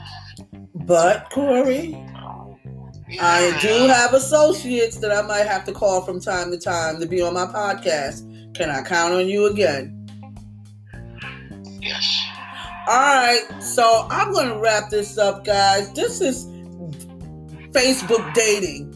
[0.86, 1.94] but Corey,
[3.20, 7.06] I do have associates that I might have to call from time to time to
[7.06, 8.54] be on my podcast.
[8.54, 9.92] Can I count on you again?
[11.80, 12.22] Yes.
[12.88, 15.92] All right, so I'm going to wrap this up, guys.
[15.92, 16.46] This is
[17.72, 18.92] Facebook dating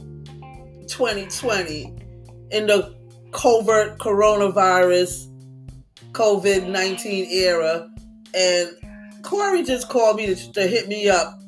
[0.89, 1.95] 2020
[2.53, 2.97] in the
[3.33, 5.27] covert coronavirus
[6.13, 7.91] COVID 19 era.
[8.35, 8.71] And
[9.23, 11.40] Corey just called me to, to hit me up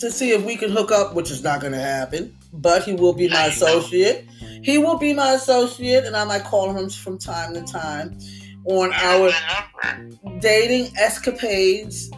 [0.00, 2.92] to see if we can hook up, which is not going to happen, but he
[2.92, 4.26] will be my associate.
[4.62, 8.18] He will be my associate, and I might call him from time to time
[8.64, 9.30] on our
[10.40, 12.10] dating escapades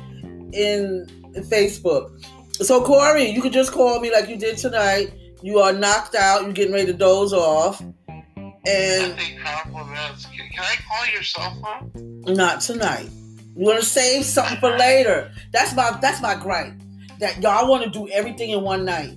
[0.53, 1.07] in
[1.51, 2.25] Facebook.
[2.55, 5.13] So, Corey, you could just call me like you did tonight.
[5.43, 6.43] You are knocked out.
[6.43, 7.81] You're getting ready to doze off.
[8.67, 10.27] And compliments.
[10.27, 12.23] Can, can I call your cell phone?
[12.35, 13.09] not tonight.
[13.57, 15.31] You want to save something for later.
[15.53, 16.75] That's my that's my gripe.
[17.21, 19.17] That y'all want to do everything in one night.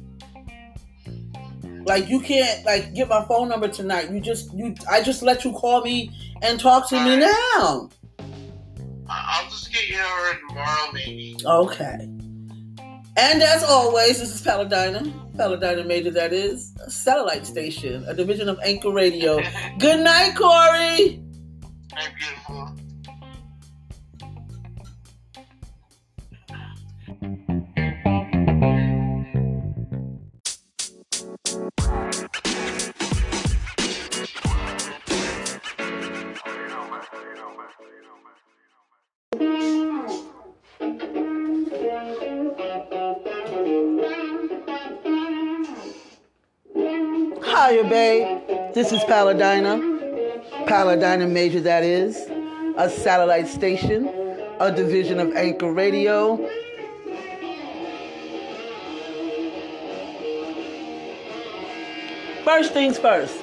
[1.86, 4.12] Like you can't like get my phone number tonight.
[4.12, 7.90] You just you I just let you call me and talk to me now.
[8.20, 11.38] I- I'll just get you over tomorrow, maybe.
[11.44, 12.08] Okay.
[13.18, 15.04] And as always, this is Paladina.
[15.36, 19.42] Paladina Major, that is a satellite station, a division of Anchor Radio.
[19.80, 21.22] Good night, Corey.
[21.94, 22.74] Hey, beautiful.
[47.62, 48.74] Hiya, babe.
[48.74, 49.78] This is Paladina.
[50.66, 52.18] Paladina Major, that is.
[52.76, 54.10] A satellite station,
[54.60, 56.38] a division of Anchor Radio.
[62.44, 63.38] First things first.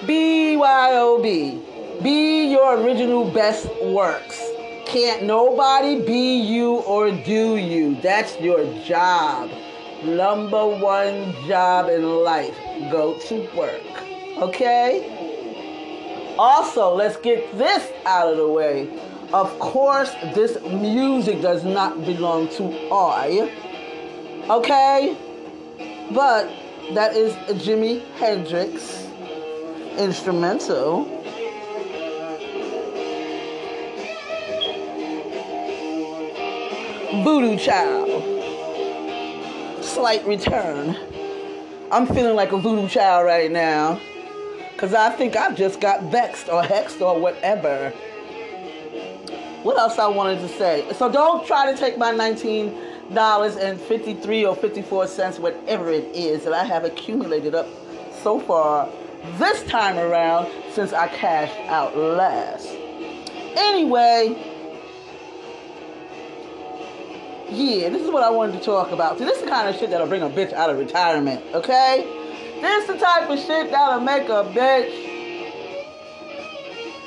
[0.00, 2.02] BYOB.
[2.02, 4.42] Be your original best works.
[4.84, 7.94] Can't nobody be you or do you.
[8.02, 9.48] That's your job.
[10.02, 12.63] Number one job in life.
[12.90, 13.82] Go to work.
[14.38, 15.10] Okay?
[16.38, 18.88] Also, let's get this out of the way.
[19.32, 23.50] Of course, this music does not belong to I.
[24.50, 25.16] Okay?
[26.12, 26.50] But
[26.94, 29.06] that is Jimi Hendrix
[29.96, 31.04] instrumental.
[37.22, 38.22] Voodoo Child.
[39.82, 40.96] Slight return.
[41.94, 44.00] I'm feeling like a voodoo child right now.
[44.72, 47.90] Because I think I've just got vexed or hexed or whatever.
[49.62, 50.84] What else I wanted to say?
[50.94, 56.64] So don't try to take my $19.53 or 54 cents, whatever it is, that I
[56.64, 57.68] have accumulated up
[58.24, 58.88] so far
[59.38, 62.66] this time around since I cashed out last.
[63.56, 64.53] Anyway,
[67.50, 69.18] yeah, this is what I wanted to talk about.
[69.18, 72.04] See, this is the kind of shit that'll bring a bitch out of retirement, okay?
[72.60, 75.12] This the type of shit that'll make a bitch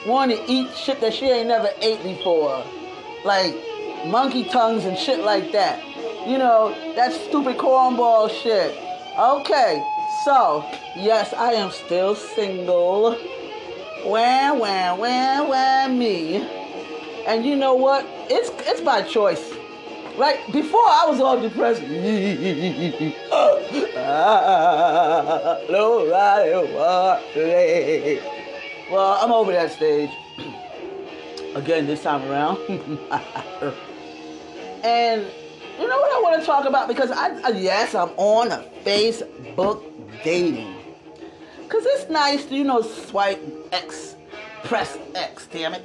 [0.08, 2.64] want to eat shit that she ain't never ate before.
[3.26, 3.56] Like
[4.06, 5.84] monkey tongues and shit like that.
[6.28, 8.78] You know, that stupid cornball shit.
[9.18, 9.84] Okay,
[10.24, 10.64] so,
[10.96, 13.18] yes, I am still single.
[14.06, 16.38] Wah, wah, wah, wah, me.
[17.26, 18.06] And you know what?
[18.30, 19.57] It's it's by choice.
[20.18, 21.82] Like before, I was all depressed.
[25.70, 26.52] Nobody.
[28.92, 30.10] Well, I'm over that stage.
[31.56, 32.58] Again, this time around.
[34.84, 35.26] and
[35.80, 36.88] you know what I want to talk about?
[36.88, 39.84] Because I, I yes, I'm on a Facebook
[40.24, 40.74] dating.
[41.70, 44.16] Cause it's nice to, you know, swipe X,
[44.64, 45.84] press X, damn it.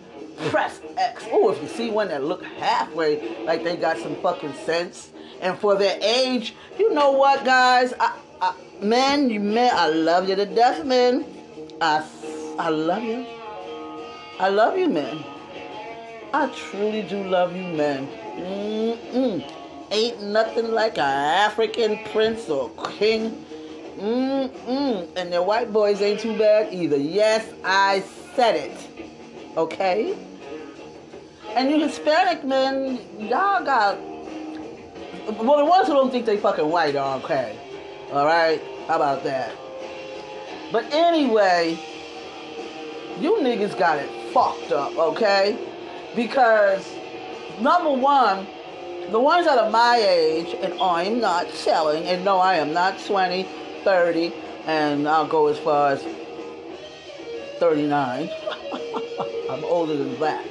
[0.49, 1.24] Press X.
[1.30, 5.11] Oh, if you see one that look halfway like they got some fucking sense.
[5.41, 7.93] And for their age, you know what, guys?
[7.99, 11.24] I, I, men, you men, I love you to death, man.
[11.80, 12.05] I,
[12.59, 13.26] I love you.
[14.39, 15.24] I love you, men.
[16.33, 18.09] I truly do love you, men.
[18.37, 19.53] Mm-mm.
[19.91, 23.45] Ain't nothing like an African prince or king.
[23.99, 25.09] Mm-mm.
[25.16, 26.97] And their white boys ain't too bad either.
[26.97, 28.03] Yes, I
[28.35, 29.02] said it.
[29.57, 30.17] Okay?
[31.55, 33.99] And you Hispanic men, y'all got.
[35.39, 37.59] Well, the ones who don't think they fucking white are okay.
[38.11, 38.63] Alright?
[38.89, 39.53] How about that?
[40.73, 41.79] But anyway,
[43.21, 45.57] you niggas got it fucked up, okay?
[46.17, 46.91] Because,
[47.61, 48.47] number one,
[49.11, 52.73] the ones that are my age, and oh, I'm not selling, and no, I am
[52.73, 53.47] not 20,
[53.85, 54.33] 30,
[54.67, 56.05] and I'll go as far as
[57.63, 58.29] 39.
[59.49, 60.45] I'm older than that.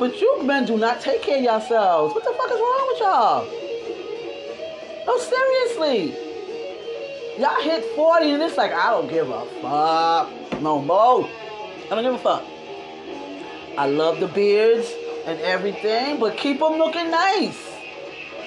[0.00, 2.12] But you men do not take care of yourselves.
[2.12, 3.46] What the fuck is wrong with y'all?
[5.06, 6.16] No, seriously.
[7.38, 11.30] Y'all hit 40 and it's like, I don't give a fuck no more.
[11.86, 12.42] I don't give a fuck.
[13.78, 14.92] I love the beards
[15.26, 17.70] and everything, but keep them looking nice.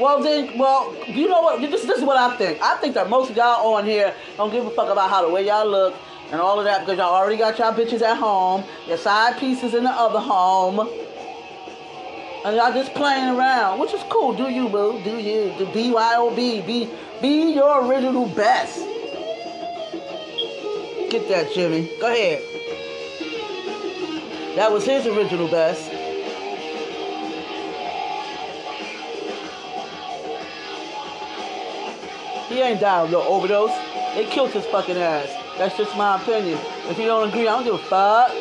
[0.02, 1.62] Well then, well, you know what?
[1.62, 2.62] This, this is what I think.
[2.62, 5.34] I think that most of y'all on here don't give a fuck about how the
[5.34, 5.96] way y'all look
[6.32, 9.74] and all of that because y'all already got y'all bitches at home, your side pieces
[9.74, 10.80] in the other home,
[12.46, 14.34] and y'all just playing around, which is cool.
[14.34, 15.02] Do you, boo?
[15.04, 15.54] Do you?
[15.58, 16.66] Do BYOB?
[16.66, 16.90] Be
[17.22, 18.80] be your original best.
[21.10, 22.00] Get that, Jimi.
[22.00, 22.42] Go ahead.
[24.56, 25.90] That was his original best.
[32.50, 33.76] He ain't died of no overdose.
[34.16, 35.47] They killed his fucking ass.
[35.58, 36.60] That's just my opinion.
[36.88, 38.32] If you don't agree, I don't give a fuck.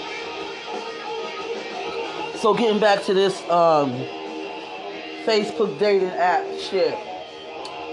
[2.37, 3.93] So getting back to this um,
[5.25, 6.95] Facebook dating app shit.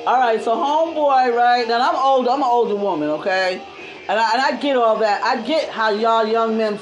[0.05, 2.27] All right, so homeboy, right now I'm old.
[2.27, 3.61] I'm an older woman, okay,
[4.09, 5.23] and I, and I get all that.
[5.23, 6.77] I get how y'all young men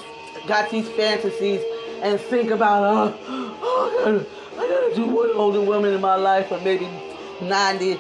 [0.47, 1.61] got these fantasies
[2.01, 4.25] and think about, uh, oh, I gotta,
[4.57, 6.89] I gotta do one older woman in my life, or maybe
[7.43, 7.99] ninety.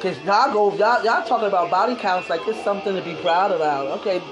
[0.00, 3.52] Cause y'all go, y'all, y'all talking about body counts like it's something to be proud
[3.52, 4.00] about.
[4.00, 4.22] Okay,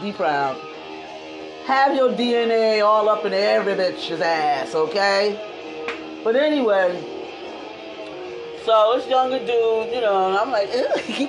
[0.00, 0.60] be proud.
[1.64, 5.38] Have your DNA all up in every bitch's ass, okay?
[6.24, 7.21] But anyway,
[8.64, 10.68] so this younger dude, you know, and I'm like,
[11.00, 11.28] he's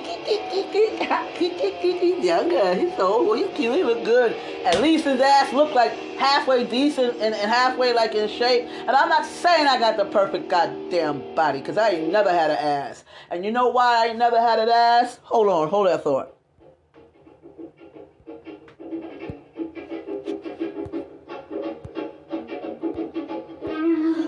[2.24, 4.32] younger, he's so old, he's cute, he look good.
[4.64, 8.68] At least his ass looked like halfway decent and, and halfway like in shape.
[8.68, 12.50] And I'm not saying I got the perfect goddamn body, because I ain't never had
[12.50, 13.04] an ass.
[13.30, 15.18] And you know why I ain't never had an ass?
[15.24, 16.34] Hold on, hold that thought.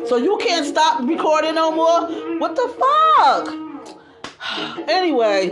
[0.08, 2.02] So you can't stop recording no more?
[2.38, 3.54] What the fuck?
[4.88, 5.46] Anyway,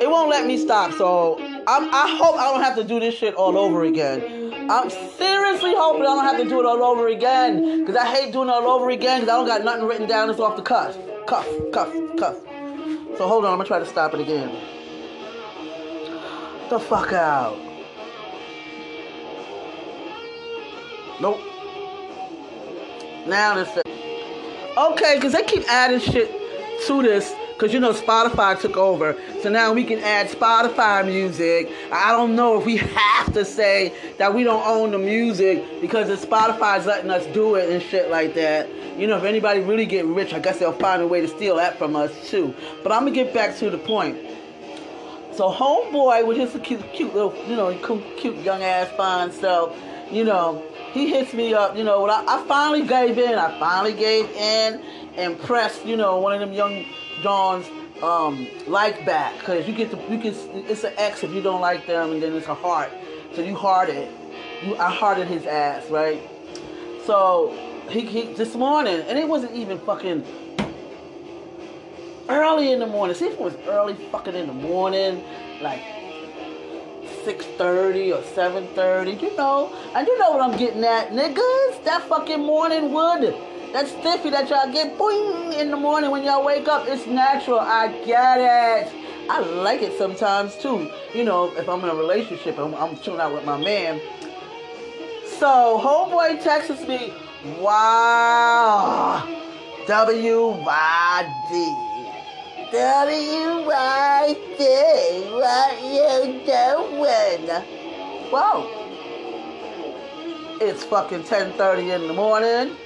[0.00, 0.92] it won't let me stop.
[0.92, 4.68] So I'm, I hope I don't have to do this shit all over again.
[4.70, 7.80] I'm seriously hoping I don't have to do it all over again.
[7.80, 10.28] Because I hate doing it all over again because I don't got nothing written down.
[10.28, 10.96] It's off the cuff.
[11.26, 12.36] Cuff, cuff, cuff.
[13.16, 14.50] So hold on, I'm to try to stop it again.
[16.68, 17.58] The fuck out.
[21.20, 21.49] Nope.
[23.26, 23.68] Now this.
[24.76, 26.30] Okay, because they keep adding shit
[26.86, 27.34] to this.
[27.52, 29.16] Because you know Spotify took over.
[29.42, 31.70] So now we can add Spotify music.
[31.92, 36.08] I don't know if we have to say that we don't own the music because
[36.08, 38.68] the Spotify's letting us do it and shit like that.
[38.98, 41.56] You know, if anybody really get rich, I guess they'll find a way to steal
[41.56, 42.54] that from us too.
[42.82, 44.16] But I'm gonna get back to the point.
[45.34, 47.74] So homeboy, with his cute, cute little, you know,
[48.16, 49.76] cute young ass fine self,
[50.10, 50.62] you know,
[50.92, 53.38] he hits me up, you know, I, I finally gave in.
[53.38, 54.82] I finally gave in
[55.16, 56.84] and pressed, you know, one of them young
[57.22, 57.66] John's
[58.02, 60.34] um, like back because you get to you can
[60.68, 62.90] it's an X if you don't like them and then it's a heart.
[63.34, 64.08] So you hearted,
[64.62, 66.22] you I hearted his ass right.
[67.04, 67.56] So
[67.88, 70.24] he, he this morning and it wasn't even fucking
[72.28, 73.14] early in the morning.
[73.14, 75.22] See if it was early fucking in the morning,
[75.60, 75.82] like
[77.24, 79.72] 6.30 or 7.30, you know.
[79.94, 81.84] And you know what I'm getting at, niggas.
[81.84, 83.34] That fucking morning wood.
[83.72, 86.88] That stiffy that y'all get boing in the morning when y'all wake up.
[86.88, 87.60] It's natural.
[87.60, 88.92] I get it.
[89.30, 90.90] I like it sometimes too.
[91.14, 94.00] You know, if I'm in a relationship, I'm, I'm chilling out with my man.
[95.38, 97.12] So, homeboy texts me,
[97.60, 99.22] wow,
[99.86, 101.89] W-Y-D.
[102.72, 103.64] W-Y-D,
[105.32, 107.48] what you doing?
[108.30, 108.80] Whoa.
[110.60, 112.76] It's fucking 10.30 in the morning.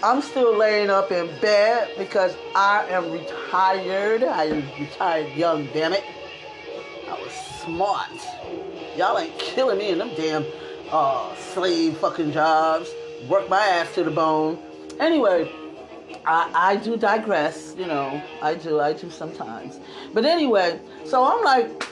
[0.00, 4.22] I'm still laying up in bed because I am retired.
[4.22, 6.04] I am retired young, damn it.
[7.08, 7.32] I was
[7.64, 8.10] smart.
[8.96, 10.44] Y'all ain't killing me in them damn
[10.92, 12.90] uh, slave fucking jobs,
[13.28, 14.56] work my ass to the bone.
[15.00, 15.50] Anyway,
[16.26, 19.78] I, I do digress, you know, I do, I do sometimes.
[20.12, 21.86] But anyway, so I'm like,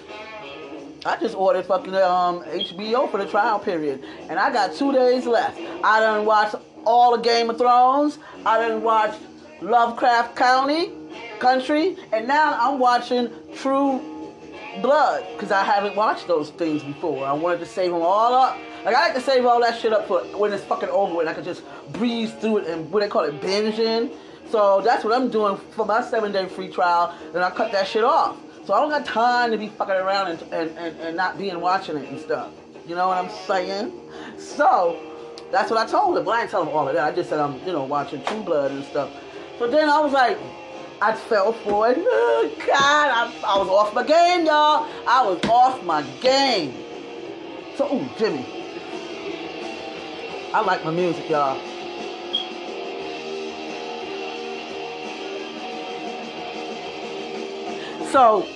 [1.04, 5.26] I just ordered fucking um, HBO for the trial period, and I got two days
[5.26, 5.58] left.
[5.82, 6.54] I done watched
[6.84, 8.18] all the Game of Thrones.
[8.46, 9.20] I done watched
[9.60, 10.92] Lovecraft County,
[11.40, 14.00] Country, and now I'm watching True
[14.80, 17.26] Blood because I haven't watched those things before.
[17.26, 18.56] I wanted to save them all up.
[18.84, 21.28] Like I like to save all that shit up for when it's fucking over with.
[21.28, 21.62] I can just
[21.92, 24.12] breeze through it and what they call it binging.
[24.50, 27.14] So that's what I'm doing for my seven day free trial.
[27.32, 28.36] Then I cut that shit off.
[28.66, 31.60] So I don't got time to be fucking around and, and, and, and not being
[31.60, 32.50] watching it and stuff.
[32.86, 33.92] You know what I'm saying?
[34.36, 34.98] So
[35.50, 36.24] that's what I told him.
[36.24, 37.12] But I didn't tell him all of that.
[37.12, 39.10] I just said I'm, you know, watching True Blood and stuff.
[39.58, 40.38] So then I was like,
[41.00, 41.96] I fell for it.
[42.66, 44.88] God, I, I was off my game, y'all.
[45.06, 46.74] I was off my game.
[47.76, 48.61] So, ooh, Jimi.
[50.54, 51.58] I like my music, y'all.
[58.10, 58.46] So,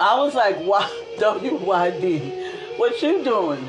[0.00, 0.82] I was like, why,
[1.18, 3.68] WYD, what you doing?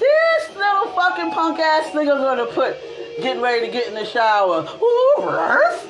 [0.00, 2.76] This little fucking punk ass nigga gonna put
[3.22, 4.66] getting ready to get in the shower.
[4.82, 5.86] Ooh, Ruff.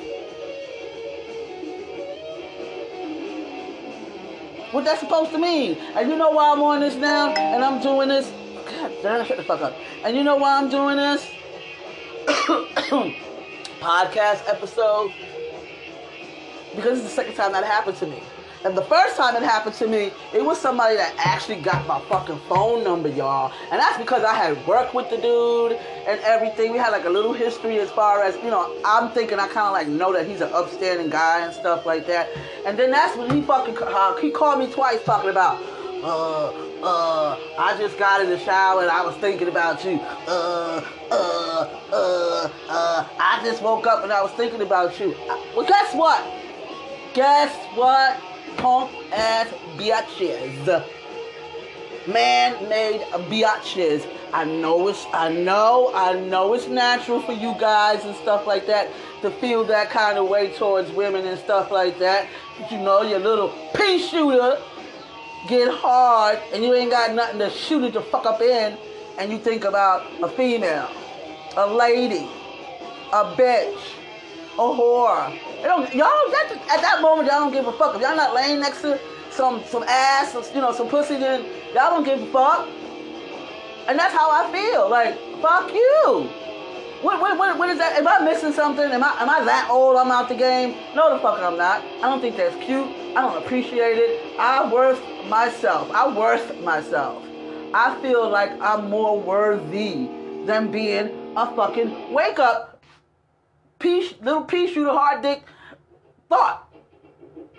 [4.71, 5.79] What that supposed to mean?
[5.95, 7.29] And you know why I'm on this now?
[7.29, 8.31] And I'm doing this?
[9.01, 9.75] Shut the fuck up.
[10.03, 11.25] And you know why I'm doing this?
[13.79, 15.11] Podcast episode.
[16.75, 18.21] Because it's the second time that happened to me.
[18.65, 22.01] And the first time it happened to me, it was somebody that actually got my
[22.01, 23.53] fucking phone number, y'all.
[23.71, 26.73] And that's because I had worked with the dude and everything.
[26.73, 29.67] We had like a little history as far as, you know, I'm thinking I kind
[29.67, 32.27] of like know that he's an upstanding guy and stuff like that.
[32.65, 35.63] And then that's when he fucking, uh, he called me twice talking about,
[36.03, 36.49] uh,
[36.83, 39.99] uh, I just got in the shower and I was thinking about you.
[40.27, 45.15] Uh, uh, uh, uh, I just woke up and I was thinking about you.
[45.55, 46.23] Well, guess what?
[47.13, 48.21] Guess what?
[48.57, 49.47] punk ass
[49.77, 50.85] biatches.
[52.07, 54.05] Man-made biatches.
[54.33, 58.67] I know it's I know, I know it's natural for you guys and stuff like
[58.67, 58.89] that
[59.21, 62.27] to feel that kind of way towards women and stuff like that.
[62.59, 64.57] But you know, your little pea shooter
[65.47, 68.77] get hard and you ain't got nothing to shoot it to fuck up in
[69.17, 70.89] and you think about a female,
[71.57, 72.27] a lady,
[73.13, 73.77] a bitch,
[74.53, 75.29] a whore.
[75.63, 77.95] Y'all that, at that moment y'all don't give a fuck.
[77.95, 78.99] If y'all not laying next to
[79.31, 82.67] some some ass, you know, some pussy, then y'all don't give a fuck.
[83.87, 84.89] And that's how I feel.
[84.89, 86.29] Like fuck you.
[87.01, 87.97] What, what, what, what is that?
[87.97, 88.83] Am I missing something?
[88.83, 89.95] Am I am I that old?
[89.95, 90.75] I'm out the game?
[90.95, 91.81] No, the fuck I'm not.
[91.81, 92.87] I don't think that's cute.
[93.15, 94.37] I don't appreciate it.
[94.37, 95.89] I worth myself.
[95.91, 97.23] I worth myself.
[97.73, 100.09] I feel like I'm more worthy
[100.45, 102.83] than being a fucking wake up
[103.79, 105.43] pea, little pea shooter, hard dick
[106.27, 106.68] thought.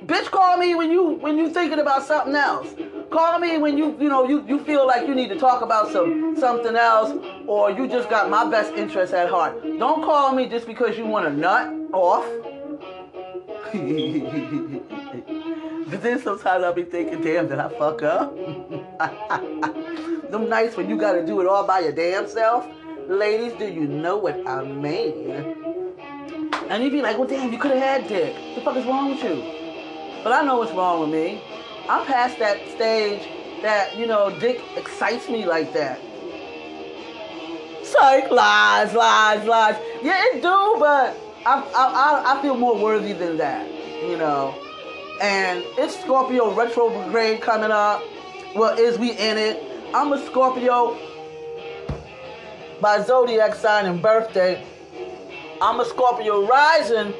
[0.06, 2.74] Bitch, call me when you when you thinking about something else.
[3.10, 5.92] Call me when you you know you, you feel like you need to talk about
[5.92, 7.12] some something else,
[7.46, 9.62] or you just got my best interest at heart.
[9.78, 12.24] Don't call me just because you want a nut off.
[15.90, 18.34] but then sometimes I'll be thinking, damn, did I fuck up?
[20.30, 22.66] Them nights when you gotta do it all by your damn self.
[23.06, 25.30] Ladies, do you know what I mean?
[26.70, 28.34] And you'd be like, well, damn, you could have had dick.
[28.34, 29.59] What the fuck is wrong with you?
[30.22, 31.42] But I know what's wrong with me.
[31.88, 33.26] I'm past that stage
[33.62, 35.98] that, you know, dick excites me like that.
[37.82, 39.76] Psych, lies, lies, lies.
[40.02, 41.16] Yeah, it do, but
[41.46, 43.66] I, I, I feel more worthy than that,
[44.02, 44.54] you know.
[45.20, 48.02] And it's Scorpio retrograde coming up.
[48.54, 49.62] Well, is we in it?
[49.94, 50.98] I'm a Scorpio
[52.80, 54.64] by zodiac sign and birthday.
[55.60, 57.12] I'm a Scorpio rising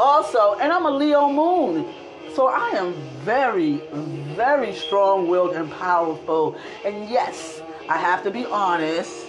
[0.00, 1.86] also, and I'm a Leo moon.
[2.34, 3.82] So I am very,
[4.34, 6.56] very strong willed and powerful.
[6.84, 9.26] And yes, I have to be honest,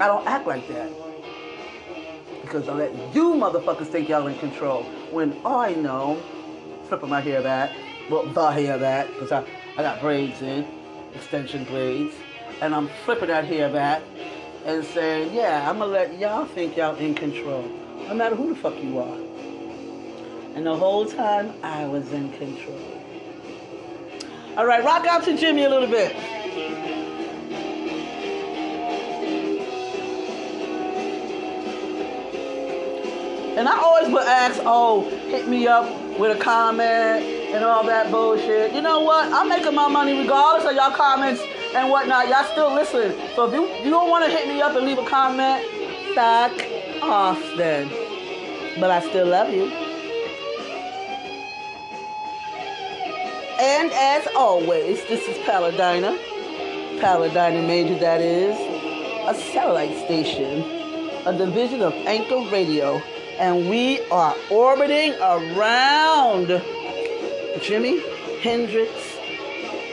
[0.00, 0.90] I don't act like that.
[2.42, 4.82] Because I let you motherfuckers think y'all in control.
[5.10, 6.20] When I know,
[6.88, 7.70] flipping my hair back,
[8.10, 9.44] well, the hair back, because I,
[9.76, 10.66] I got braids in,
[11.14, 12.14] extension braids,
[12.60, 14.02] and I'm flipping that hair back
[14.66, 17.62] and saying, yeah, I'm to let y'all think y'all in control,
[18.08, 19.27] no matter who the fuck you are.
[20.58, 22.76] And the whole time, I was in control.
[24.56, 26.16] All right, rock out to Jimi a little bit.
[33.56, 35.86] And I always would ask, oh, hit me up
[36.18, 37.22] with a comment
[37.54, 38.74] and all that bullshit.
[38.74, 39.32] You know what?
[39.32, 41.40] I'm making my money regardless of y'all comments
[41.72, 42.26] and whatnot.
[42.26, 43.16] Y'all still listening.
[43.36, 45.64] So if you, you don't want to hit me up and leave a comment,
[46.16, 46.50] back
[47.00, 47.88] off then.
[48.80, 49.87] But I still love you.
[53.60, 56.16] And as always, this is Paladina.
[57.00, 58.56] Paladina Major, that is,
[59.26, 60.62] a satellite station,
[61.26, 63.02] a division of Anchor Radio.
[63.38, 66.46] And we are orbiting around
[67.58, 68.00] Jimi
[68.40, 68.92] Hendrix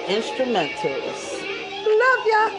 [0.05, 1.41] Instrumentals.
[1.85, 2.49] Love ya.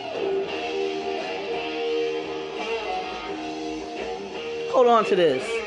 [4.72, 5.65] Hold on to this.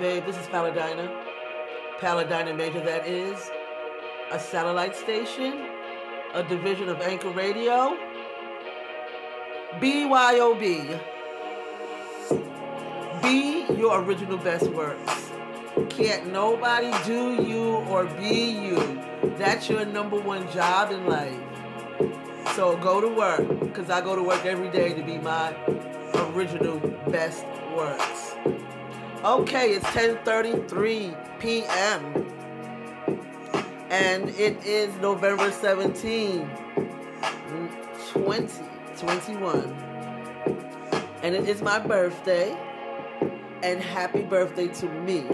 [0.00, 0.24] Babe.
[0.24, 1.10] This is Paladina.
[2.00, 3.50] Paladina Major, that is.
[4.32, 5.68] A satellite station.
[6.32, 7.98] A division of Anchor Radio.
[9.78, 10.98] BYOB.
[13.22, 15.32] Be your original best works.
[15.90, 19.04] Can't nobody do you or be you.
[19.36, 21.38] That's your number one job in life.
[22.56, 25.54] So go to work, because I go to work every day to be my
[26.14, 26.78] original
[27.10, 27.44] best
[27.76, 28.29] works.
[29.22, 32.26] Okay, it's 10:33 p.m.
[33.90, 36.48] and it is November 17,
[38.14, 39.76] 2021.
[41.22, 42.56] And it is my birthday.
[43.62, 45.26] And happy birthday to me.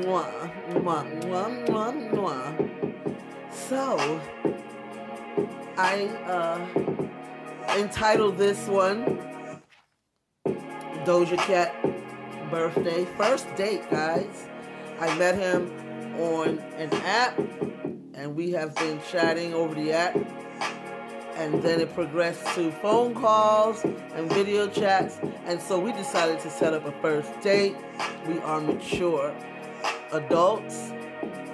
[0.00, 0.32] Mwah,
[0.70, 2.56] mwah, mwah, mwah, mwah.
[3.52, 4.18] So,
[5.76, 6.66] I uh,
[7.76, 9.20] entitled this one
[11.04, 11.93] Doja Cat
[12.54, 13.04] birthday.
[13.16, 14.46] First date, guys.
[15.00, 15.72] I met him
[16.20, 17.36] on an app
[18.14, 20.14] and we have been chatting over the app.
[21.34, 25.18] And then it progressed to phone calls and video chats.
[25.46, 27.74] And so we decided to set up a first date.
[28.28, 29.34] We are mature
[30.12, 30.92] adults.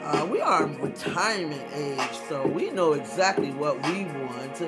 [0.02, 4.60] Uh, we are retirement age, so we know exactly what we want.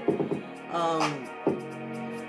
[0.72, 1.28] Um,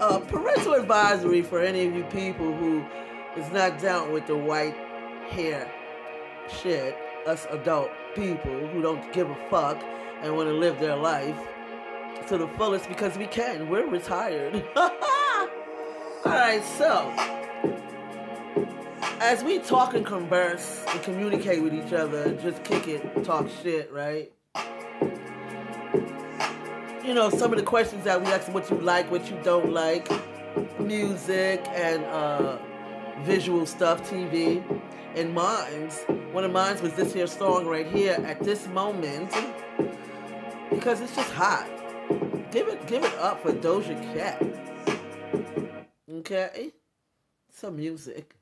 [0.01, 2.83] uh, parental advisory for any of you people who
[3.37, 4.75] is not down with the white
[5.29, 5.69] hair
[6.61, 6.97] shit.
[7.25, 9.81] Us adult people who don't give a fuck
[10.21, 11.37] and want to live their life
[12.27, 13.69] to the fullest because we can.
[13.69, 14.63] We're retired.
[14.75, 17.13] All right, so
[19.19, 23.91] as we talk and converse and communicate with each other, just kick it, talk shit,
[23.91, 24.31] right?
[27.03, 29.71] You know, some of the questions that we ask what you like, what you don't
[29.71, 30.09] like,
[30.79, 32.57] music and uh,
[33.21, 34.63] visual stuff, TV.
[35.15, 36.01] And mine's,
[36.31, 39.31] one of mine's was this here song right here at this moment
[40.71, 41.69] because it's just hot.
[42.51, 44.41] Give it, give it up for Doja Cat.
[46.09, 46.71] Okay,
[47.51, 48.35] some music.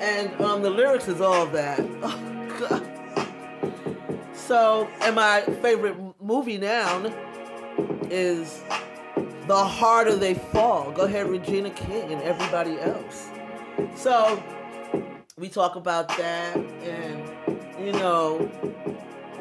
[0.00, 1.80] And um, the lyrics is all that.
[2.02, 2.94] Oh, God.
[4.34, 7.12] So, and my favorite movie now
[8.10, 8.62] is
[9.46, 10.92] The Harder They Fall.
[10.92, 13.30] Go ahead, Regina King and everybody else.
[13.96, 14.42] So,
[15.36, 17.30] we talk about that and,
[17.78, 18.38] you know,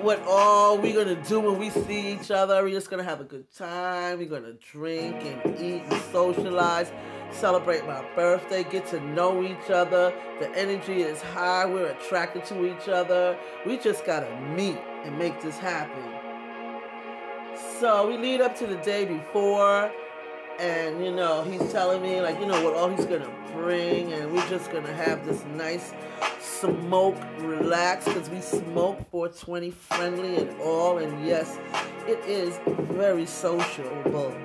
[0.02, 2.62] what all we're gonna do when we see each other.
[2.64, 4.18] We're just gonna have a good time.
[4.18, 6.92] We're gonna drink and eat and socialize
[7.34, 10.14] celebrate my birthday, get to know each other.
[10.40, 11.66] The energy is high.
[11.66, 13.38] We're attracted to each other.
[13.66, 16.04] We just got to meet and make this happen.
[17.80, 19.92] So we lead up to the day before,
[20.60, 24.32] and you know, he's telling me, like, you know, what all he's gonna bring, and
[24.32, 25.94] we're just gonna have this nice
[26.40, 31.58] smoke, relax, because we smoke 420 friendly and all, and yes,
[32.08, 34.36] it is very sociable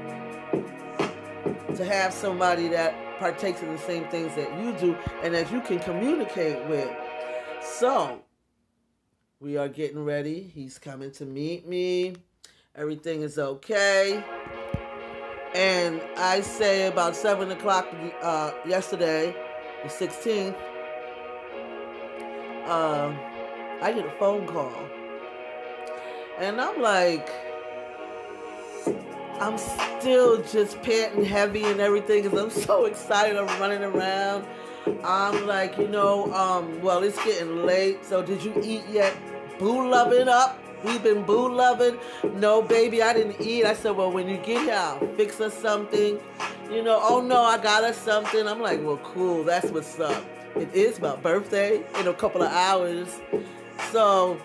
[1.77, 5.61] to have somebody that partakes in the same things that you do and that you
[5.61, 6.91] can communicate with.
[7.63, 8.23] So,
[9.41, 10.41] we are getting ready.
[10.41, 12.17] He's coming to meet me.
[12.75, 14.23] Everything is okay.
[15.59, 17.89] And I say about 7 o'clock
[18.23, 19.35] uh, yesterday,
[19.83, 20.55] the 16th,
[22.65, 23.13] uh,
[23.83, 24.73] I get a phone call.
[26.39, 27.29] And I'm like,
[29.41, 33.37] I'm still just panting heavy and everything because I'm so excited.
[33.37, 34.47] I'm running around.
[35.03, 38.05] I'm like, you know, um, well, it's getting late.
[38.05, 39.13] So did you eat yet?
[39.59, 40.57] Boo loving up.
[40.85, 41.99] We've been boo loving.
[42.35, 43.65] No, baby, I didn't eat.
[43.65, 46.21] I said, well, when you get here, I'll fix us something.
[46.71, 48.47] You know, oh no, I got us something.
[48.47, 49.45] I'm like, well, cool.
[49.45, 50.25] That's what's up.
[50.57, 53.21] It is my birthday in a couple of hours.
[53.91, 54.41] So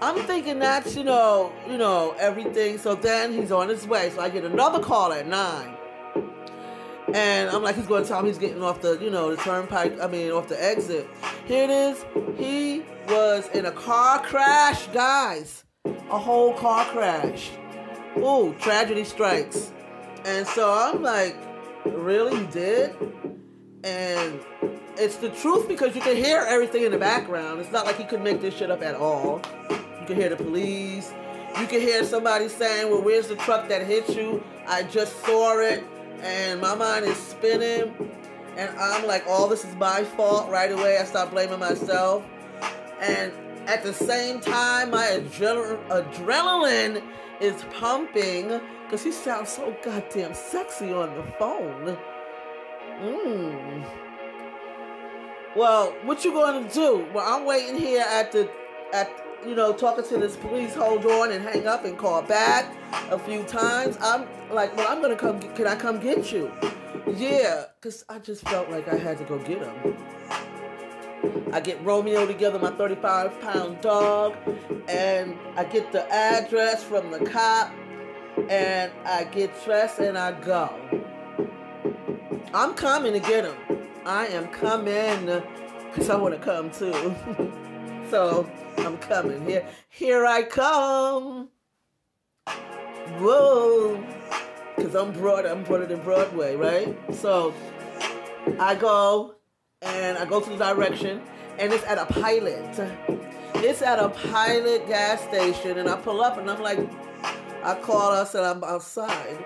[0.00, 2.78] I'm thinking that's, you know, you know, everything.
[2.78, 4.10] So then he's on his way.
[4.10, 5.75] So I get another call at nine.
[7.14, 9.40] And I'm like, he's going to tell him he's getting off the, you know, the
[9.42, 11.06] turnpike, I mean, off the exit.
[11.46, 12.04] Here it is.
[12.36, 15.64] He was in a car crash, guys.
[15.84, 17.50] A whole car crash.
[18.18, 19.72] Ooh, tragedy strikes.
[20.24, 21.36] And so I'm like,
[21.84, 22.40] really?
[22.40, 22.96] He did?
[23.84, 24.40] And
[24.98, 27.60] it's the truth because you can hear everything in the background.
[27.60, 29.42] It's not like he could make this shit up at all.
[29.70, 31.12] You can hear the police.
[31.60, 34.42] You can hear somebody saying, well, where's the truck that hit you?
[34.66, 35.84] I just saw it.
[36.22, 37.94] And my mind is spinning.
[38.56, 40.98] And I'm like, all oh, this is my fault right away.
[40.98, 42.24] I start blaming myself.
[43.00, 43.32] And
[43.66, 47.02] at the same time, my adrenal- adrenaline
[47.40, 51.98] is pumping because he sounds so goddamn sexy on the phone.
[53.00, 53.84] Mmm.
[55.56, 57.06] Well, what you to do?
[57.12, 58.48] Well, I'm waiting here at the
[58.92, 59.10] at
[59.48, 62.74] you know, talking to this police, hold on and hang up and call back
[63.10, 63.96] a few times.
[64.00, 65.40] I'm like, well, I'm gonna come.
[65.40, 66.50] Can I come get you?
[67.06, 69.96] Yeah, cause I just felt like I had to go get him.
[71.52, 74.36] I get Romeo together, my 35 pound dog,
[74.88, 77.72] and I get the address from the cop,
[78.48, 80.74] and I get dressed and I go.
[82.52, 83.56] I'm coming to get him.
[84.04, 85.42] I am coming
[85.90, 87.52] because I want to come too.
[88.10, 88.48] so
[88.78, 89.44] I'm coming.
[89.46, 91.48] Here, here I come.
[93.18, 94.04] Whoa.
[94.76, 96.96] Because I'm broad, I'm broader than Broadway, right?
[97.14, 97.54] So
[98.58, 99.36] I go
[99.82, 101.22] and I go to the direction
[101.58, 102.78] and it's at a pilot.
[103.54, 106.78] It's at a pilot gas station and I pull up and I'm like,
[107.62, 109.44] I call us and I'm outside.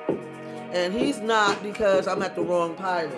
[0.72, 3.16] And he's not because I'm at the wrong pilot.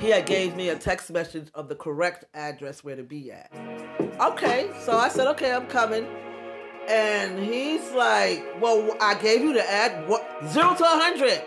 [0.00, 3.52] He had gave me a text message of the correct address where to be at.
[4.18, 6.06] Okay, so I said, okay, I'm coming.
[6.88, 11.42] And he's like, well, I gave you the ad, what, zero to a 100.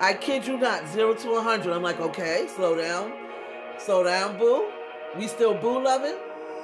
[0.00, 1.70] I kid you not, zero to a 100.
[1.70, 3.12] I'm like, okay, slow down.
[3.78, 4.70] Slow down, boo.
[5.18, 6.16] we still boo loving.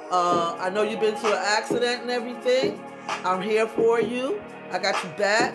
[0.09, 2.83] Uh, I know you've been to an accident and everything.
[3.07, 4.41] I'm here for you.
[4.71, 5.53] I got you back.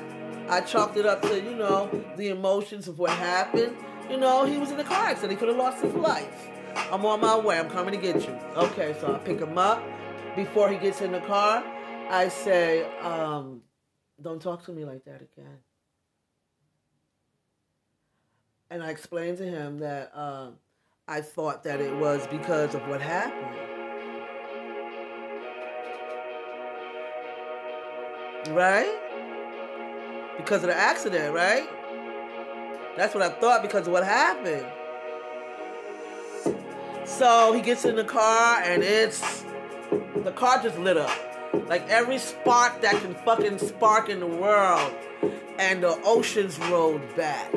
[0.49, 3.77] I chalked it up to, you know, the emotions of what happened.
[4.11, 5.33] You know, he was in a car accident.
[5.33, 6.49] He could have lost his life.
[6.91, 7.59] I'm on my way.
[7.59, 8.39] I'm coming to get you.
[8.57, 9.83] Okay, so I pick him up.
[10.37, 11.63] Before he gets in the car,
[12.09, 13.63] I say, um,
[14.21, 15.59] don't talk to me like that again.
[18.71, 20.51] And I explained to him that uh,
[21.07, 23.57] I thought that it was because of what happened.
[28.55, 28.99] Right?
[30.39, 31.69] Because of the accident, right?
[32.97, 34.67] That's what I thought because what happened.
[37.05, 39.45] So he gets in the car and it's
[40.17, 41.11] the car just lit up.
[41.69, 44.93] Like every spark that can fucking spark in the world.
[45.59, 47.53] And the oceans rolled back.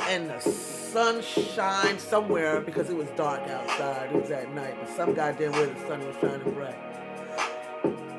[0.00, 4.10] And the sun shined somewhere because it was dark outside.
[4.12, 4.74] It was at night.
[4.80, 6.95] But some goddamn way the sun was shining bright.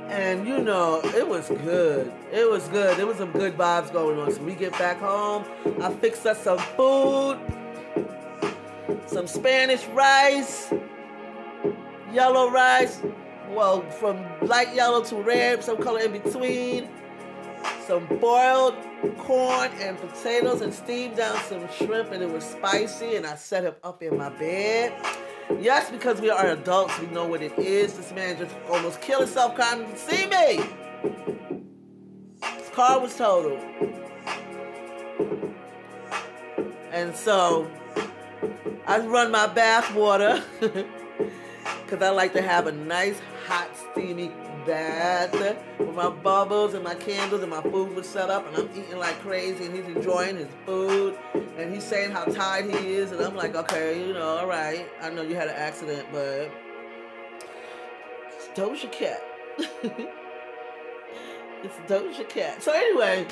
[0.09, 2.11] And you know, it was good.
[2.31, 2.97] It was good.
[2.97, 4.31] There was some good vibes going on.
[4.31, 5.43] So we get back home.
[5.81, 7.37] I fixed us some food.
[9.05, 10.73] Some Spanish rice.
[12.13, 13.01] Yellow rice.
[13.49, 16.89] Well, from light yellow to red, some color in between.
[17.85, 18.75] Some boiled
[19.17, 23.63] corn and potatoes and steamed down some shrimp and it was spicy and I set
[23.63, 24.93] him up in my bed.
[25.59, 27.93] Yes, because we are adults, we know what it is.
[27.93, 30.63] This man just almost killed himself coming to see me.
[32.57, 33.63] His car was totaled.
[36.91, 37.69] And so
[38.85, 44.31] I run my bath water because I like to have a nice, hot, steamy
[44.67, 48.69] bath with my bubbles and my candles and my food was set up and I'm
[48.77, 51.17] eating like crazy and he's enjoying his food
[51.57, 54.85] and he's saying how tired he is and I'm like, okay, you know, all right.
[55.01, 56.51] I know you had an accident, but
[58.35, 59.23] it's Doja Cat.
[61.63, 62.61] it's Doja Cat.
[62.61, 63.25] So anyway,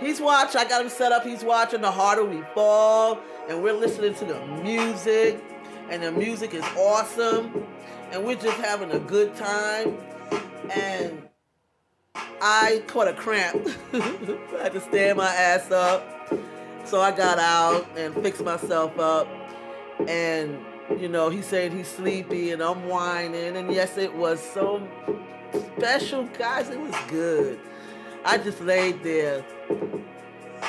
[0.00, 0.60] he's watching.
[0.60, 1.24] I got him set up.
[1.24, 5.42] He's watching The Harder We Fall and we're listening to the music
[5.88, 7.66] and the music is awesome
[8.12, 9.98] and we're just having a good time.
[10.72, 11.28] And
[12.40, 13.68] I caught a cramp.
[13.92, 16.06] I had to stand my ass up.
[16.84, 19.28] So I got out and fixed myself up.
[20.08, 20.58] And,
[20.98, 23.56] you know, he said he's sleepy and I'm whining.
[23.56, 24.86] And yes, it was so
[25.76, 26.70] special, guys.
[26.70, 27.58] It was good.
[28.24, 29.44] I just laid there,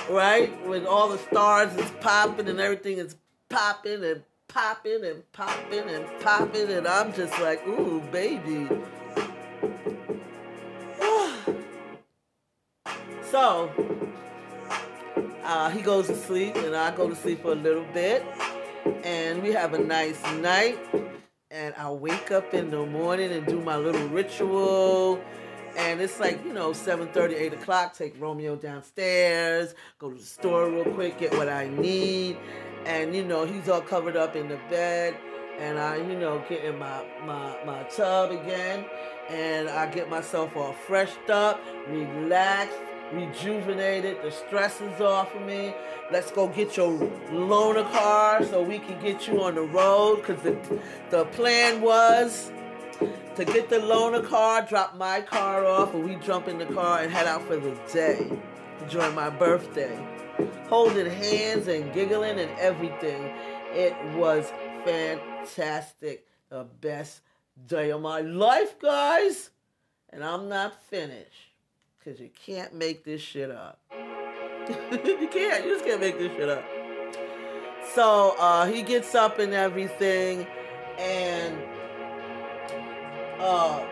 [0.09, 0.49] right?
[0.65, 3.15] When all the stars is popping and everything is
[3.49, 4.23] popping and
[4.53, 8.67] popping and popping and popping, and I'm just like, ooh, baby.
[13.31, 13.71] so
[15.43, 18.23] uh, he goes to sleep, and I go to sleep for a little bit,
[19.03, 20.77] and we have a nice night.
[21.49, 25.21] And I wake up in the morning and do my little ritual.
[25.77, 30.69] And it's like, you know, 7.30, 8 o'clock, take Romeo downstairs, go to the store
[30.69, 32.37] real quick, get what I need.
[32.85, 35.15] And you know he's all covered up in the bed.
[35.59, 38.85] And I, you know, get in my, my, my tub again,
[39.29, 42.79] and I get myself all freshed up, relaxed,
[43.13, 45.75] rejuvenated, the stress is off of me.
[46.11, 46.97] Let's go get your
[47.29, 50.57] loaner car so we can get you on the road, because the,
[51.11, 52.51] the plan was
[53.35, 56.99] to get the loaner car, drop my car off, and we jump in the car
[56.99, 58.31] and head out for the day
[58.89, 59.99] during my birthday
[60.71, 63.29] holding hands and giggling and everything.
[63.73, 64.49] It was
[64.85, 66.25] fantastic.
[66.49, 67.19] The best
[67.67, 69.49] day of my life, guys.
[70.11, 71.51] And I'm not finished.
[71.99, 73.81] Because you can't make this shit up.
[74.69, 75.65] you can't.
[75.65, 76.63] You just can't make this shit up.
[77.93, 80.47] So uh, he gets up and everything.
[80.97, 81.57] And
[83.41, 83.83] uh,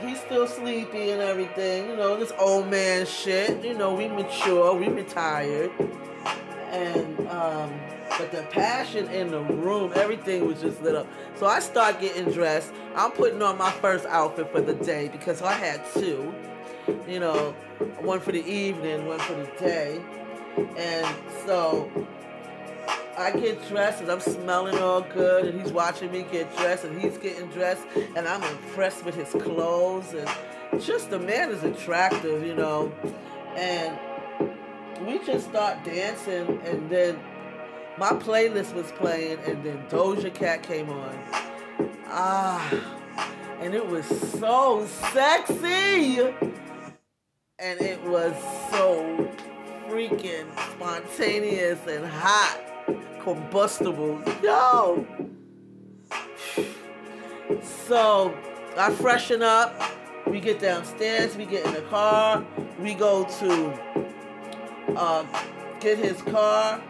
[0.00, 1.88] he's still sleepy and everything.
[1.90, 3.64] You know, this old man shit.
[3.64, 5.70] You know, we mature, we retired.
[6.70, 7.72] And, um,
[8.18, 11.06] but the passion in the room, everything was just lit up.
[11.36, 12.72] So I start getting dressed.
[12.96, 16.34] I'm putting on my first outfit for the day because I had two.
[17.08, 17.52] You know,
[18.00, 20.00] one for the evening, one for the day.
[20.76, 21.90] And so
[23.16, 27.00] I get dressed and I'm smelling all good, and he's watching me get dressed, and
[27.00, 27.86] he's getting dressed,
[28.16, 32.92] and I'm impressed with his clothes, and just the man is attractive, you know.
[33.56, 33.98] And
[35.06, 37.18] we just start dancing, and then
[37.98, 41.18] my playlist was playing, and then Doja Cat came on.
[42.08, 43.30] Ah,
[43.60, 46.18] and it was so sexy,
[47.60, 48.34] and it was
[48.70, 49.30] so
[49.88, 52.73] freaking spontaneous and hot
[53.24, 54.22] combustible.
[54.42, 55.06] Yo!
[57.86, 58.36] So
[58.76, 59.82] I freshen up.
[60.26, 61.36] We get downstairs.
[61.36, 62.44] We get in the car.
[62.78, 65.24] We go to uh,
[65.80, 66.82] get his car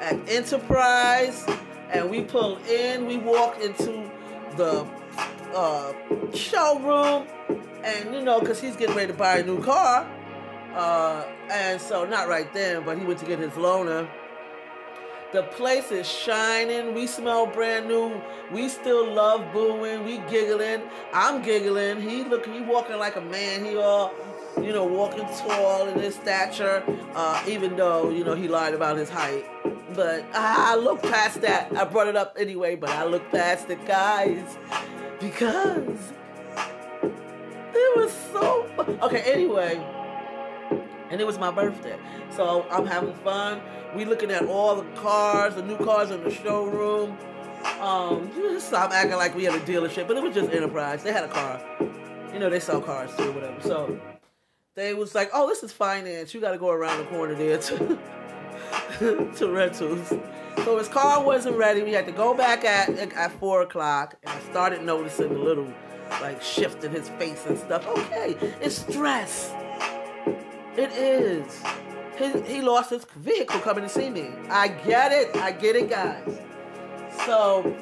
[0.00, 1.46] at Enterprise,
[1.90, 3.06] and we pull in.
[3.06, 4.10] We walk into
[4.56, 4.86] the
[5.54, 5.92] uh,
[6.34, 7.26] showroom,
[7.84, 10.08] and you know, because he's getting ready to buy a new car.
[10.74, 14.08] Uh, and so, not right then, but he went to get his loaner.
[15.32, 16.92] The place is shining.
[16.92, 18.20] We smell brand new.
[18.50, 20.04] We still love booing.
[20.04, 20.82] We giggling.
[21.12, 22.00] I'm giggling.
[22.00, 22.46] He look.
[22.46, 23.64] He walking like a man.
[23.64, 24.12] He all,
[24.60, 26.82] you know, walking tall in his stature.
[27.14, 29.44] Uh, even though you know he lied about his height.
[29.94, 31.76] But I look past that.
[31.76, 32.74] I brought it up anyway.
[32.74, 34.58] But I look past it, guys,
[35.20, 36.12] because
[37.72, 38.66] it was so.
[39.02, 39.20] Okay.
[39.32, 39.99] Anyway
[41.10, 41.98] and it was my birthday.
[42.30, 43.60] So I'm having fun.
[43.94, 47.16] We looking at all the cars, the new cars in the showroom.
[47.80, 51.02] Um, stop acting like we had a dealership, but it was just Enterprise.
[51.02, 51.60] They had a car.
[52.32, 53.60] You know, they sell cars too, whatever.
[53.60, 54.00] So
[54.76, 56.32] they was like, "Oh, this is finance.
[56.32, 57.98] You got to go around the corner there to
[59.36, 60.12] to rentals."
[60.64, 61.82] So his car wasn't ready.
[61.82, 65.68] We had to go back at at four o'clock, and I started noticing a little
[66.20, 67.86] like shift in his face and stuff.
[67.86, 69.52] Okay, it's stress.
[70.76, 71.62] It is.
[72.16, 74.30] He, he lost his vehicle coming to see me.
[74.48, 75.36] I get it.
[75.36, 76.38] I get it, guys.
[77.26, 77.76] So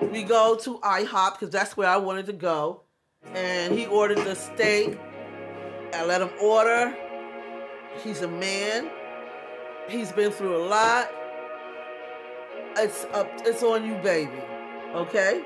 [0.00, 2.82] we go to IHOP because that's where I wanted to go.
[3.34, 4.98] And he ordered the steak.
[5.92, 6.94] I let him order.
[8.02, 8.90] He's a man.
[9.88, 11.10] He's been through a lot.
[12.76, 13.30] It's up.
[13.44, 14.42] It's on you, baby.
[14.94, 15.42] Okay.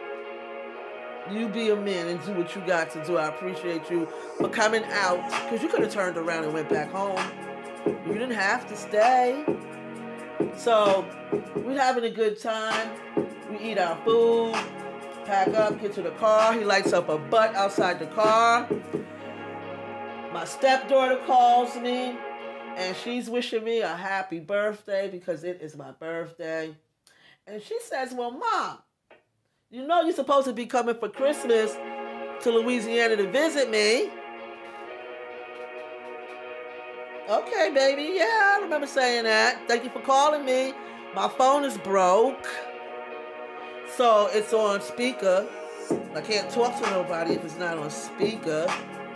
[1.30, 3.16] You be a man and do what you got to do.
[3.18, 6.90] I appreciate you for coming out because you could have turned around and went back
[6.90, 7.20] home.
[8.06, 9.44] You didn't have to stay.
[10.56, 11.06] So
[11.54, 12.90] we're having a good time.
[13.50, 14.54] We eat our food,
[15.24, 16.54] pack up, get to the car.
[16.54, 18.68] He lights up a butt outside the car.
[20.32, 22.16] My stepdaughter calls me
[22.76, 26.74] and she's wishing me a happy birthday because it is my birthday.
[27.46, 28.78] And she says, Well, mom,
[29.70, 31.76] you know you're supposed to be coming for Christmas
[32.42, 34.10] to Louisiana to visit me.
[37.28, 38.14] Okay, baby.
[38.14, 39.68] Yeah, I remember saying that.
[39.68, 40.72] Thank you for calling me.
[41.14, 42.48] My phone is broke.
[43.94, 45.46] So it's on speaker.
[46.14, 48.66] I can't talk to nobody if it's not on speaker,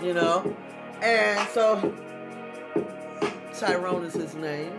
[0.03, 0.55] you know.
[1.01, 1.95] And so
[3.55, 4.73] Tyrone is his name.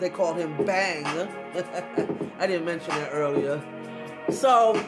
[0.00, 1.06] They call him Bang.
[2.38, 3.62] I didn't mention that earlier.
[4.30, 4.80] So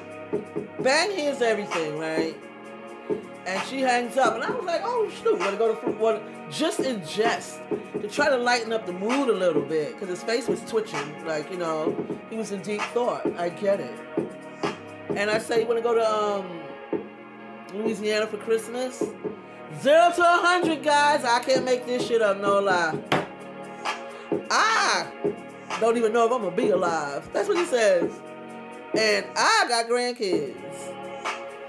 [0.80, 2.36] Bang hears everything, right?
[3.46, 6.22] And she hangs up, and I was like, "Oh shoot, want to go to well,
[6.50, 7.60] just in jest
[8.00, 11.24] to try to lighten up the mood a little bit, because his face was twitching,
[11.24, 11.96] like you know,
[12.30, 13.26] he was in deep thought.
[13.38, 13.98] I get it.
[15.16, 16.60] And I say, "You want to go to um,
[17.72, 19.02] Louisiana for Christmas?"
[19.80, 21.24] Zero to a hundred, guys.
[21.24, 22.98] I can't make this shit up, no lie.
[24.50, 25.06] I
[25.80, 27.28] don't even know if I'm gonna be alive.
[27.32, 28.10] That's what he says.
[28.96, 30.54] And I got grandkids.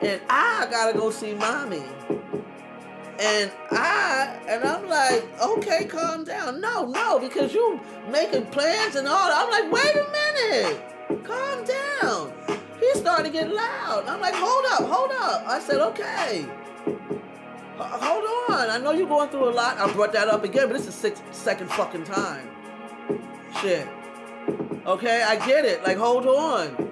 [0.02, 1.84] And I gotta go see mommy.
[3.20, 6.62] And I and I'm like, okay, calm down.
[6.62, 7.80] No, no, because you
[8.10, 9.38] making plans and all that.
[9.38, 11.26] I'm like, wait a minute.
[11.26, 12.34] Calm down.
[12.80, 14.06] He started to get loud.
[14.08, 15.46] I'm like, hold up, hold up.
[15.48, 16.46] I said, okay.
[17.78, 18.70] Hold on.
[18.70, 19.78] I know you're going through a lot.
[19.78, 22.48] I brought that up again, but this is six second fucking time.
[23.62, 23.88] Shit.
[24.86, 25.84] Okay, I get it.
[25.84, 26.89] Like, hold on.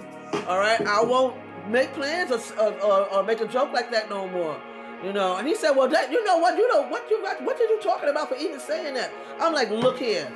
[0.48, 1.36] All right, I won't
[1.70, 4.60] make plans or, or, or, make a joke like that no more.
[5.04, 6.58] You know, and he said, "Well, that you know what?
[6.58, 7.42] You know what you got?
[7.44, 10.32] What are you talking about for even saying that?" I'm like, "Look here,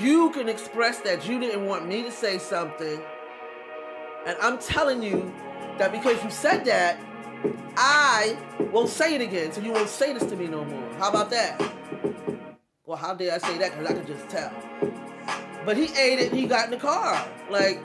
[0.00, 3.00] you can express that you didn't want me to say something,
[4.26, 5.32] and I'm telling you
[5.76, 6.98] that because you said that,
[7.76, 8.38] I
[8.72, 10.94] won't say it again, so you won't say this to me no more.
[10.98, 11.60] How about that?"
[12.86, 13.72] Well, how dare I say that?
[13.72, 14.50] Because I could just tell.
[15.66, 16.32] But he ate it.
[16.32, 17.82] He got in the car, like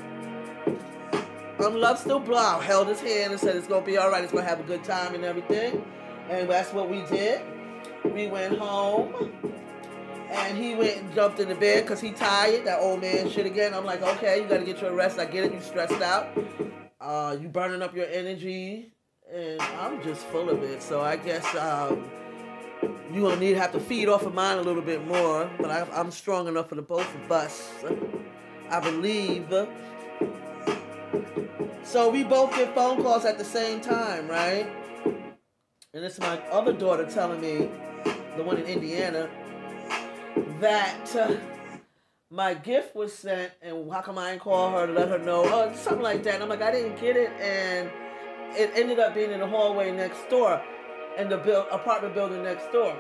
[1.60, 4.24] um, Love Still Blah held his hand and said it's gonna be all right.
[4.24, 5.86] It's gonna have a good time and everything,
[6.30, 7.42] and that's what we did.
[8.04, 9.32] We went home,
[10.30, 12.66] and he went and jumped in the bed because he tired.
[12.66, 13.74] That old man shit again.
[13.74, 15.20] I'm like, okay, you gotta get your rest.
[15.20, 15.54] I get it.
[15.54, 16.28] You stressed out.
[17.00, 18.94] Uh, you burning up your energy,
[19.32, 20.82] and I'm just full of it.
[20.82, 22.10] So I guess um,
[23.12, 25.50] you gonna need to have to feed off of mine a little bit more.
[25.60, 27.72] But I, I'm strong enough for the both of us.
[28.70, 29.54] I believe.
[31.84, 34.68] So we both get phone calls at the same time, right?
[35.94, 37.70] And it's my other daughter telling me,
[38.36, 39.30] the one in Indiana,
[40.60, 41.36] that uh,
[42.32, 45.44] my gift was sent, and how come I didn't call her to let her know?
[45.46, 46.36] Oh, something like that.
[46.36, 47.92] And I'm like, I didn't get it, and
[48.56, 50.62] it ended up being in the hallway next door,
[51.18, 52.98] in the build, apartment building next door,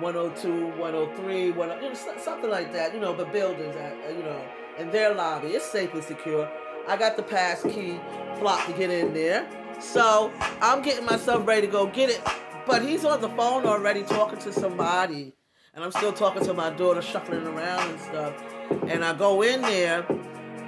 [0.00, 2.92] 102, 103, 10, you know, something like that.
[2.92, 4.44] You know, the buildings, at, you know,
[4.76, 5.48] in their lobby.
[5.48, 6.50] It's safe and secure.
[6.86, 7.98] I got the pass key
[8.38, 9.48] flop to get in there.
[9.80, 12.20] So I'm getting myself ready to go get it.
[12.66, 15.34] But he's on the phone already talking to somebody.
[15.74, 18.44] And I'm still talking to my daughter, shuffling around and stuff.
[18.86, 20.06] And I go in there,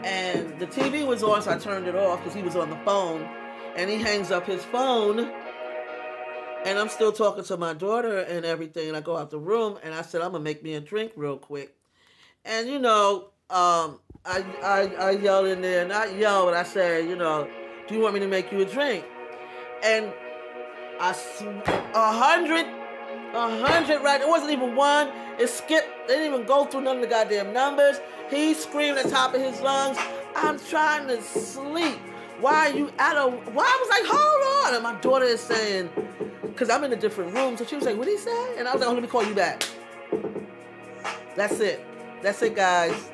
[0.04, 2.78] and the TV was on, so I turned it off because he was on the
[2.84, 3.22] phone.
[3.76, 5.30] And he hangs up his phone.
[6.64, 8.88] And I'm still talking to my daughter and everything.
[8.88, 10.80] And I go out the room, and I said, I'm going to make me a
[10.80, 11.76] drink real quick.
[12.44, 17.08] And, you know, um, I, I, I yelled in there, not yell, but I said,
[17.08, 17.48] you know,
[17.86, 19.04] do you want me to make you a drink?
[19.84, 20.12] And
[20.98, 21.10] I,
[21.94, 22.66] a hundred,
[23.34, 24.20] a hundred, right?
[24.20, 25.12] It wasn't even one.
[25.38, 26.08] It skipped.
[26.08, 28.00] They didn't even go through none of the goddamn numbers.
[28.28, 29.98] He screamed at the top of his lungs,
[30.34, 31.98] I'm trying to sleep.
[32.40, 33.64] Why are you out of, why?
[33.64, 34.74] I was like, hold on.
[34.74, 35.88] And my daughter is saying,
[36.42, 37.56] because I'm in a different room.
[37.56, 38.58] So she was like, what did he say?
[38.58, 39.62] And I was like, oh, let me call you back.
[41.36, 41.84] That's it.
[42.22, 43.10] That's it, guys.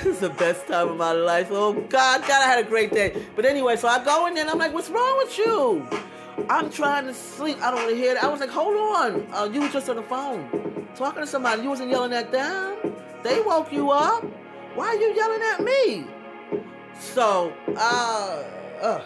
[0.04, 1.48] This is the best time of my life.
[1.50, 3.22] Oh God, God, I had a great day.
[3.36, 5.86] But anyway, so I go in there and I'm like, what's wrong with you?
[6.48, 7.58] I'm trying to sleep.
[7.60, 8.24] I don't want to hear that.
[8.24, 9.26] I was like, hold on.
[9.30, 11.62] Uh, you were just on the phone talking to somebody.
[11.62, 12.94] You wasn't yelling at them.
[13.22, 14.24] They woke you up.
[14.74, 16.06] Why are you yelling at me?
[16.98, 18.42] So, uh,
[18.80, 19.02] uh.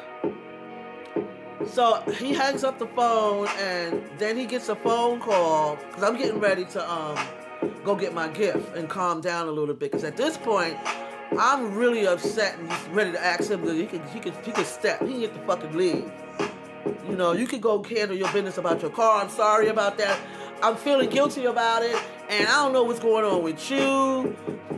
[1.66, 6.16] So he hangs up the phone and then he gets a phone call because I'm
[6.16, 7.18] getting ready to um
[7.84, 9.92] go get my gift and calm down a little bit.
[9.92, 10.76] Because at this point,
[11.38, 14.52] I'm really upset and just ready to ask him that he can he can he
[14.52, 15.00] can step.
[15.02, 16.10] He can get the fucking leave.
[17.08, 19.22] You know, you can go handle your business about your car.
[19.22, 20.18] I'm sorry about that.
[20.62, 21.96] I'm feeling guilty about it,
[22.28, 24.36] and I don't know what's going on with you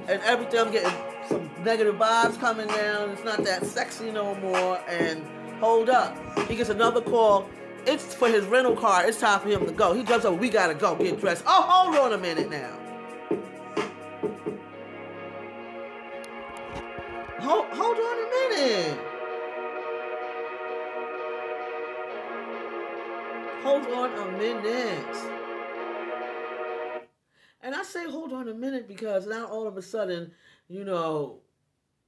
[0.09, 0.61] and everything.
[0.61, 0.93] I'm getting
[1.29, 3.11] some negative vibes coming down.
[3.11, 4.81] It's not that sexy no more.
[4.89, 5.25] And
[5.61, 6.17] hold up,
[6.49, 7.49] he gets another call.
[7.87, 9.07] It's for his rental car.
[9.07, 9.93] It's time for him to go.
[9.93, 10.39] He jumps up.
[10.39, 11.45] We gotta go get dressed.
[11.47, 12.86] Oh, hold on a minute now.
[17.41, 18.99] Hold, hold on a minute.
[23.63, 25.17] Hold on a minute.
[27.63, 30.33] And I say hold on a minute because now all of a sudden,
[30.69, 31.41] you know,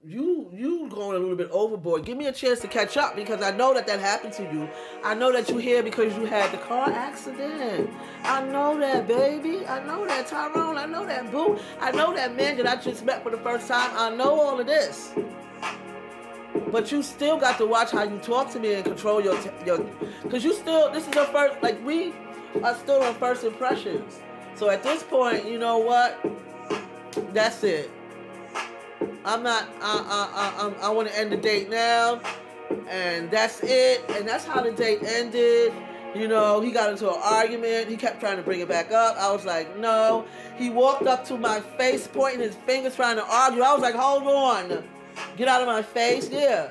[0.05, 2.05] you you going a little bit overboard.
[2.05, 4.71] Give me a chance to catch up because I know that that happened to you.
[5.03, 7.91] I know that you're here because you had the car accident.
[8.23, 9.67] I know that, baby.
[9.67, 10.79] I know that, Tyrone.
[10.79, 11.59] I know that, boo.
[11.81, 13.91] I know that man that I just met for the first time.
[13.95, 15.15] I know all of this.
[16.71, 19.79] But you still got to watch how you talk to me and control your your,
[20.23, 22.15] because you still this is your first like we
[22.63, 24.21] are still on first impressions.
[24.55, 26.25] So at this point, you know what?
[27.33, 27.91] That's it.
[29.25, 29.69] I'm not.
[29.81, 32.21] I I I, I want to end the date now,
[32.89, 34.05] and that's it.
[34.11, 35.73] And that's how the date ended.
[36.15, 37.89] You know, he got into an argument.
[37.89, 39.17] He kept trying to bring it back up.
[39.19, 40.25] I was like, no.
[40.57, 43.63] He walked up to my face, pointing his fingers, trying to argue.
[43.63, 44.83] I was like, hold on.
[45.37, 46.31] Get out of my face.
[46.31, 46.71] Yeah.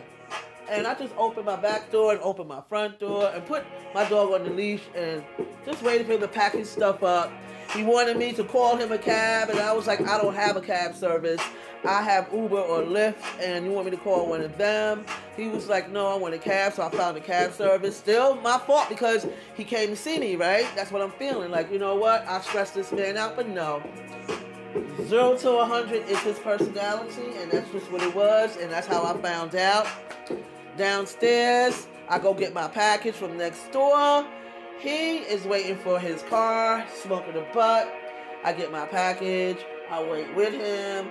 [0.70, 3.64] And I just opened my back door and opened my front door and put
[3.94, 5.24] my dog on the leash and
[5.66, 7.32] just waited for him to pack his stuff up.
[7.74, 10.56] He wanted me to call him a cab, and I was like, I don't have
[10.58, 11.42] a cab service.
[11.88, 15.06] I have Uber or Lyft, and you want me to call one of them?
[15.38, 17.96] He was like, No, I want a cab, so I found a cab service.
[17.96, 20.68] Still my fault because he came to see me, right?
[20.76, 21.50] That's what I'm feeling.
[21.50, 22.28] Like, you know what?
[22.28, 23.82] I stressed this man out, but no.
[25.06, 29.06] Zero to 100 is his personality, and that's just what it was, and that's how
[29.06, 29.88] I found out.
[30.76, 34.28] Downstairs, I go get my package from next door.
[34.80, 37.94] He is waiting for his car, smoking a butt.
[38.44, 39.58] I get my package.
[39.90, 41.08] I wait with him,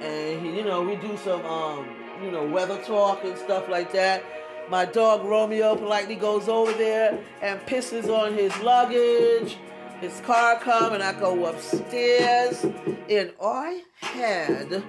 [0.00, 1.88] and he, you know, we do some, um,
[2.22, 4.24] you know, weather talk and stuff like that.
[4.68, 9.58] My dog Romeo politely goes over there and pisses on his luggage.
[10.00, 12.64] His car come and I go upstairs,
[13.08, 14.82] and I had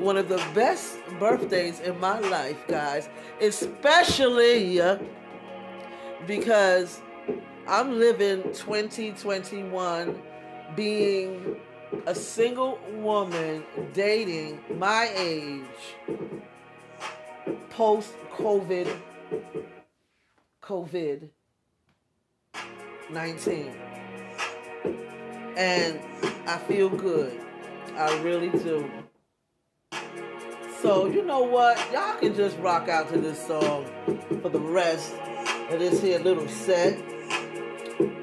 [0.00, 3.08] one of the best birthdays in my life, guys.
[3.40, 4.80] Especially
[6.26, 7.00] because
[7.66, 10.20] I'm living 2021
[10.74, 11.56] being
[12.06, 15.62] a single woman dating my age
[17.70, 18.94] post COVID
[20.62, 21.28] COVID
[23.10, 23.74] 19.
[25.56, 26.00] And
[26.46, 27.38] I feel good.
[27.94, 28.90] I really do.
[30.80, 31.78] So, you know what?
[31.92, 33.86] Y'all can just rock out to this song
[34.40, 35.14] for the rest
[35.70, 37.11] of this here little set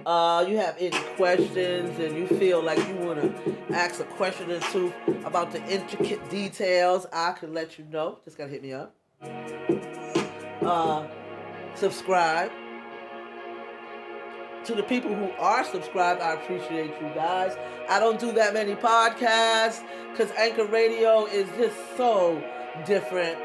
[0.05, 4.49] uh, you have any questions and you feel like you want to ask a question
[4.51, 4.93] or two
[5.25, 8.19] about the intricate details, I can let you know.
[8.25, 8.95] Just gotta hit me up.
[10.61, 11.07] Uh,
[11.75, 12.51] subscribe.
[14.65, 17.55] To the people who are subscribed, I appreciate you guys.
[17.89, 22.43] I don't do that many podcasts because Anchor Radio is just so
[22.85, 23.37] different.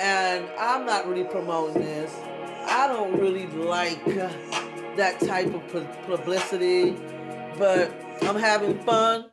[0.00, 2.14] And I'm not really promoting this.
[2.66, 4.04] I don't really like
[4.96, 6.96] that type of publicity,
[7.58, 7.92] but
[8.22, 9.30] I'm having fun.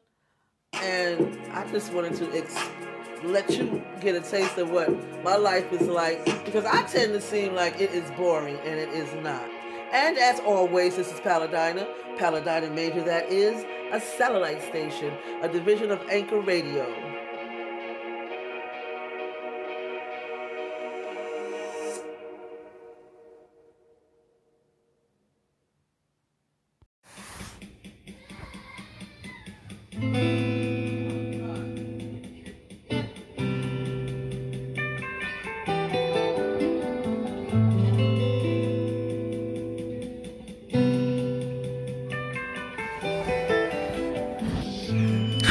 [0.74, 2.70] And I just wanted to ex-
[3.24, 4.90] let you get a taste of what
[5.24, 8.90] my life is like because I tend to seem like it is boring and it
[8.90, 9.50] is not.
[9.92, 15.92] And as always, this is Paladina, Paladina Major, that is a satellite station, a division
[15.92, 17.07] of Anchor Radio.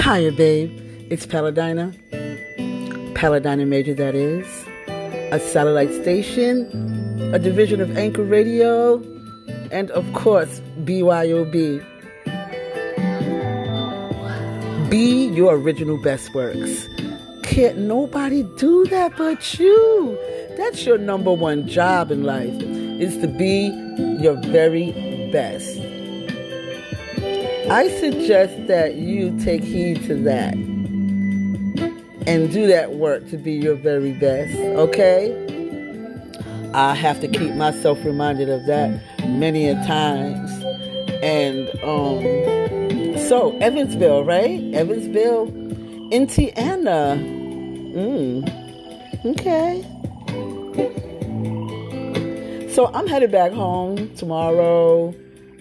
[0.06, 0.70] Hiya, babe.
[1.10, 1.92] It's Paladina.
[3.14, 4.46] Paladina Major, that is.
[5.32, 6.70] A satellite station,
[7.34, 9.02] a division of Anchor Radio,
[9.72, 11.84] and of course, BYOB.
[14.96, 16.88] Be your original best works.
[17.42, 20.18] Can't nobody do that but you.
[20.56, 22.54] That's your number one job in life,
[22.98, 23.66] is to be
[24.22, 24.92] your very
[25.30, 25.76] best.
[27.70, 30.54] I suggest that you take heed to that
[32.26, 35.30] and do that work to be your very best, okay?
[36.72, 38.98] I have to keep myself reminded of that
[39.28, 40.50] many a times.
[41.22, 42.85] And um
[43.28, 44.62] so Evansville, right?
[44.72, 45.48] Evansville,
[46.12, 47.16] Indiana.
[47.96, 48.44] Mm.
[49.26, 49.82] Okay.
[52.70, 55.14] So I'm headed back home tomorrow.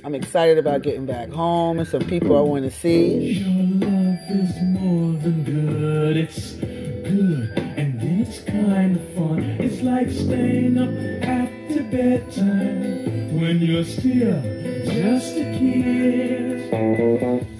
[0.03, 3.39] I'm excited about getting back home and some people I want to see.
[3.39, 6.17] Your love is more than good.
[6.17, 9.39] It's good and then it's kind of fun.
[9.59, 10.89] It's like staying up
[11.27, 14.41] after bedtime when you're still
[14.85, 17.54] just a kid.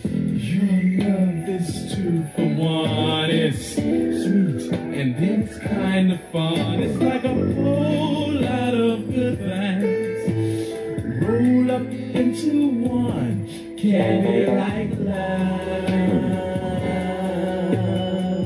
[2.06, 3.32] Two for one.
[3.32, 6.84] It's sweet and it's kind of fun.
[6.84, 13.48] It's like a whole lot of good things roll up into one
[13.80, 15.90] candy like love.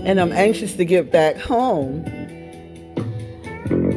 [0.05, 2.05] And I'm anxious to get back home.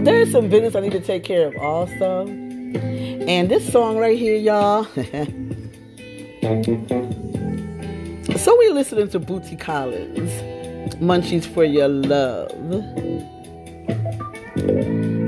[0.03, 2.27] There's some business I need to take care of also.
[2.27, 4.89] And this song right here, y'all.
[8.37, 10.31] so we're listening to Bootsy Collins,
[10.97, 12.51] Munchies for Your Love.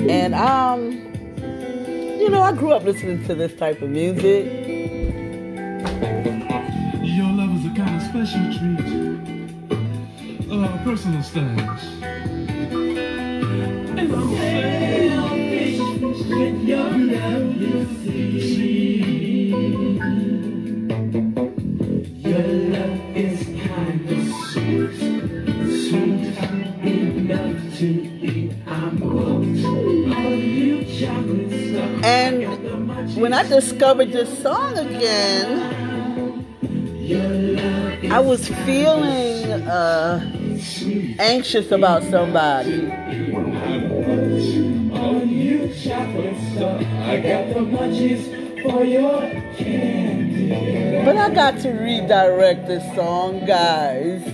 [0.09, 0.93] And um,
[2.21, 4.47] you know, I grew up listening to this type of music.
[7.03, 8.81] Your love is a kind of special treat.
[10.51, 11.85] Uh, personal stash.
[13.97, 15.79] And I'm selfish
[16.29, 18.94] with your love, you see.
[33.15, 35.85] When I discovered this song again,
[38.11, 40.21] I was feeling uh,
[41.19, 42.87] anxious about somebody.
[51.05, 54.27] But I got to redirect this song, guys.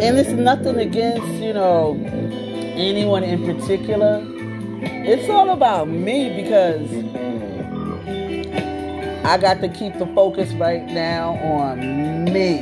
[0.00, 2.00] And it's nothing against, you know,
[2.76, 4.37] anyone in particular.
[5.10, 6.86] It's all about me because
[9.24, 12.58] I got to keep the focus right now on me.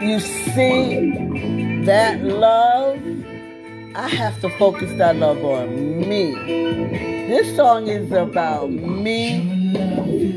[0.00, 2.98] You see, that love,
[3.94, 6.32] I have to focus that love on me.
[7.28, 9.74] This song is about me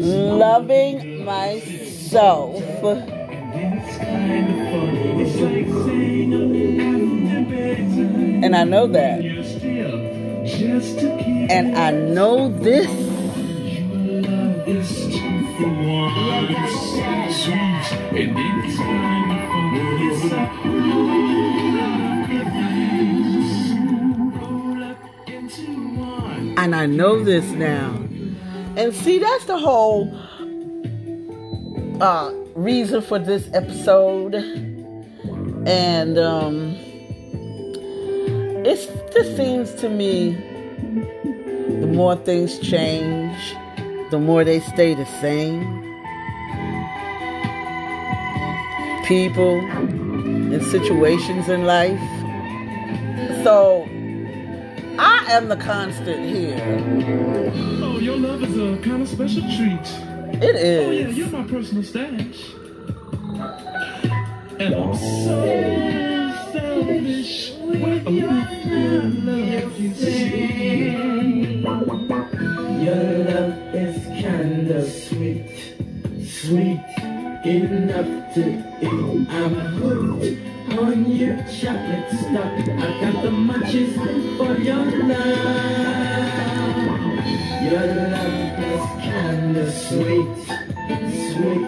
[0.01, 2.61] loving myself.
[8.43, 9.36] And I know that.
[10.59, 12.87] And I know this.
[26.57, 27.93] And I know this now.
[28.75, 30.11] And see, that's the whole
[32.01, 34.33] uh, reason for this episode.
[35.67, 36.76] And um,
[38.67, 40.31] it just seems to me
[41.79, 43.55] the more things change,
[44.11, 45.83] the more they stay the same.
[49.05, 51.99] People and situations in life.
[53.43, 53.87] So
[54.99, 56.59] I am the constant here.
[57.81, 59.87] Oh, your love is a kind of special treat.
[60.43, 60.87] It is.
[60.87, 62.51] Oh, yeah, you're my personal stash.
[64.59, 71.61] And I'm so selfish with your love, see.
[72.83, 75.45] Your love is kind of sweet,
[76.25, 76.81] sweet
[77.45, 78.43] enough to
[78.81, 79.27] eat.
[79.29, 82.51] I'm hooked on your chocolate stuff.
[82.67, 83.93] I got the munchies
[84.37, 86.37] for your love.
[87.63, 90.27] Your love is kind of sweet,
[91.33, 91.67] sweet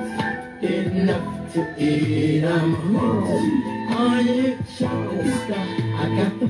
[0.63, 2.43] enough to eat.
[2.43, 5.88] I'm hooked on your chocolate stuff.
[5.99, 6.47] I got the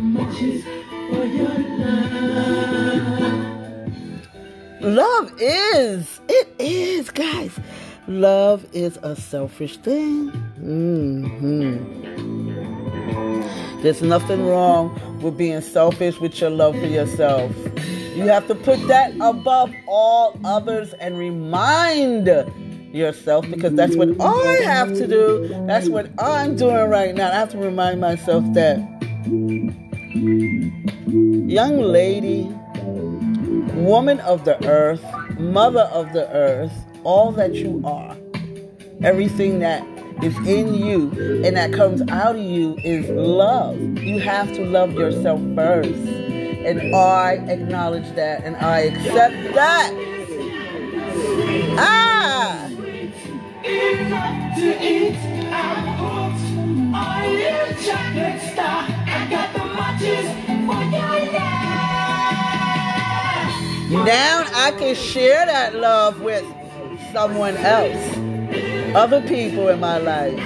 [1.09, 3.39] for your love.
[4.81, 6.21] Love is.
[6.29, 7.59] It is, guys.
[8.07, 10.29] Love is a selfish thing.
[10.59, 11.77] hmm
[13.81, 17.51] There's nothing wrong with being selfish with your love for yourself.
[18.15, 22.27] You have to put that above all others and remind
[22.93, 25.47] yourself because that's what I have to do.
[25.67, 27.29] That's what I'm doing right now.
[27.31, 28.79] I have to remind myself that,
[31.49, 32.43] young lady,
[33.75, 35.03] woman of the earth,
[35.37, 36.71] mother of the earth,
[37.03, 38.15] all that you are,
[39.03, 39.83] everything that
[40.23, 41.11] is in you
[41.45, 43.77] and that comes out of you is love.
[43.97, 45.89] You have to love yourself first.
[45.89, 49.93] And I acknowledge that and I accept that.
[51.77, 52.69] Ah!
[56.99, 57.39] I.
[64.05, 66.45] Now I can share that love with
[67.11, 70.37] someone else, other people in my life.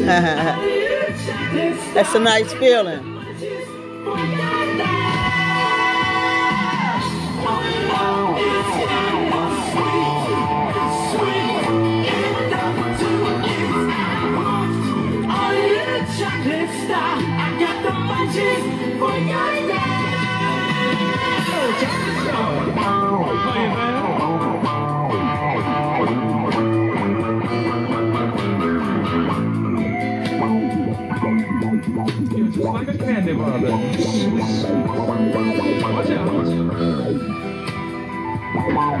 [1.94, 3.10] That's a nice feeling.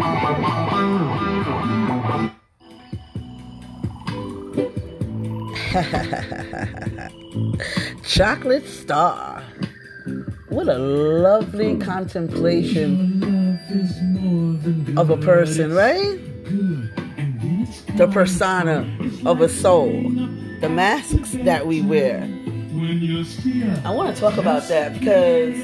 [8.04, 9.42] Chocolate Star.
[10.48, 13.22] What a lovely contemplation
[14.96, 16.18] of a person, right?
[17.98, 18.90] The persona
[19.26, 19.92] of a soul,
[20.62, 22.22] the masks that we wear.
[23.84, 25.60] I want to talk about that because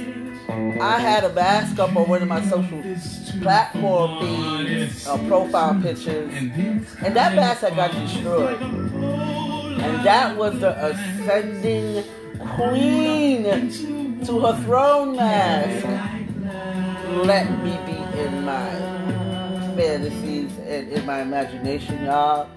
[0.81, 2.83] I had a mask up on one of my social
[3.43, 8.61] platform feeds, uh, profile pictures, and that had got destroyed.
[8.61, 12.05] And that was the ascending
[12.57, 13.45] queen
[14.25, 15.87] to her throne mask.
[17.25, 18.71] Let me be in my
[19.77, 22.49] fantasies and in my imagination, y'all,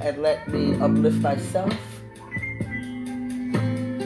[0.00, 1.72] and let me uplift myself.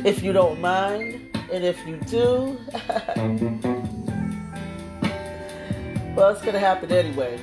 [0.05, 2.59] If you don't mind, and if you do,
[6.15, 7.39] well, it's gonna happen anyway.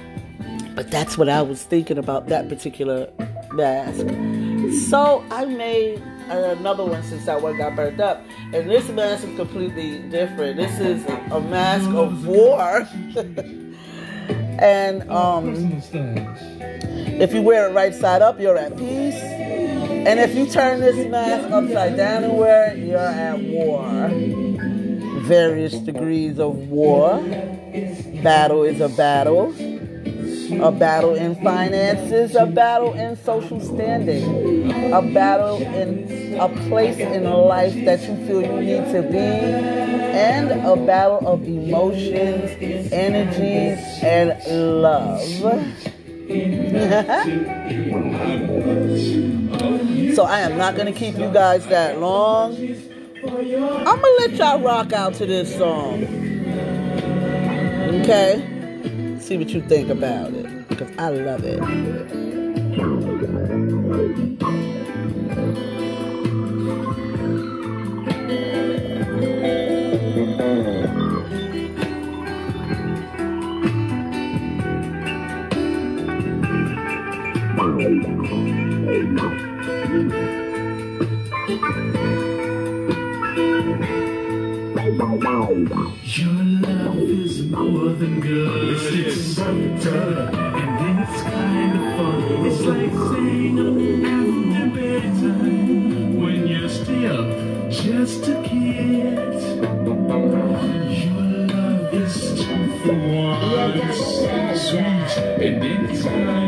[0.75, 3.09] But that's what I was thinking about that particular
[3.53, 4.05] mask.
[4.89, 8.23] So I made another one since that one got burned up.
[8.53, 10.57] And this mask is completely different.
[10.57, 12.87] This is a mask of war.
[14.59, 15.81] and um,
[17.19, 19.15] if you wear it right side up, you're at peace.
[19.15, 23.83] And if you turn this mask upside down and wear it, you're at war.
[25.27, 27.21] Various degrees of war.
[28.23, 29.53] Battle is a battle
[30.51, 37.25] a battle in finances, a battle in social standing, a battle in a place in
[37.25, 42.51] life that you feel you need to be, and a battle of emotions,
[42.93, 44.29] energies, and
[44.81, 45.21] love.
[50.15, 52.55] so I am not going to keep you guys that long.
[53.29, 56.03] I'm gonna let y'all rock out to this song.
[58.01, 59.17] Okay?
[59.19, 60.69] See what you think about it.
[60.69, 61.59] Because I love it.
[85.09, 88.77] Your love is more than good.
[88.93, 92.45] It's better, and then it's kind of fun.
[92.45, 97.23] It's like staying up after bedtime when you're still
[97.69, 99.15] just a kid.
[101.05, 103.93] Your love is two for one,
[104.57, 105.11] sweet,
[105.41, 106.46] and it's kind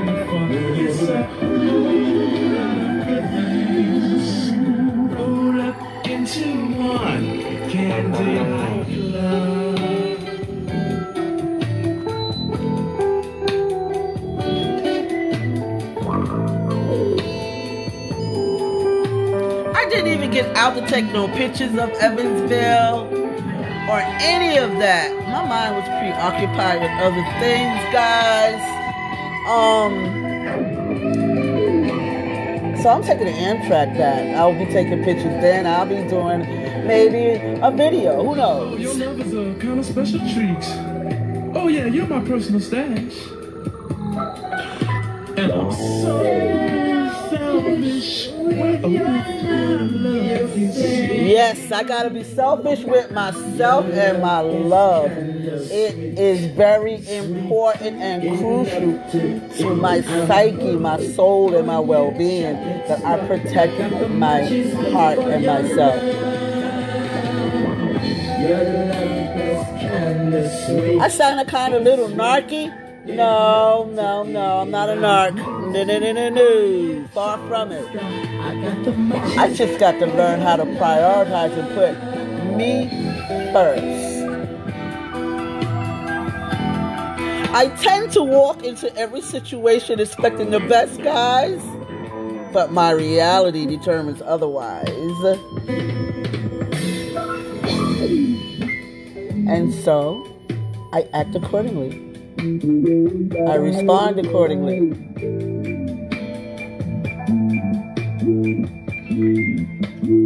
[21.01, 23.07] take no pictures of Evansville
[23.89, 25.11] or any of that.
[25.29, 28.59] My mind was preoccupied with other things, guys.
[29.47, 29.93] Um,
[32.81, 34.35] so I'm taking the Amtrak back.
[34.35, 35.65] I'll be taking pictures then.
[35.65, 36.41] I'll be doing
[36.85, 38.21] maybe a video.
[38.21, 38.79] Who Oh, knows?
[38.79, 40.65] your love is a kind of special treat.
[41.55, 43.15] Oh yeah, you're my personal stash.
[45.37, 46.23] And I'm so
[47.29, 48.29] selfish.
[51.29, 55.11] Yes, I gotta be selfish with myself and my love.
[55.11, 58.99] It is very important and crucial
[59.59, 63.77] to my psyche, my soul, and my well being that I protect
[64.09, 64.41] my
[64.91, 66.03] heart and myself.
[71.01, 72.73] I sound a kind of little narky.
[73.05, 75.35] No, no, no, I'm not a narc.
[75.35, 77.07] No, no, no, no, no.
[77.07, 77.87] Far from it.
[79.37, 82.89] I just got to learn how to prioritize and put me
[83.51, 84.09] first.
[87.51, 91.61] I tend to walk into every situation expecting the best, guys,
[92.53, 94.87] but my reality determines otherwise.
[99.47, 100.27] And so,
[100.93, 102.08] I act accordingly.
[102.39, 104.77] I respond accordingly.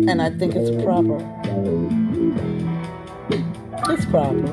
[0.08, 1.18] And I think it's proper.
[3.90, 4.46] It's proper.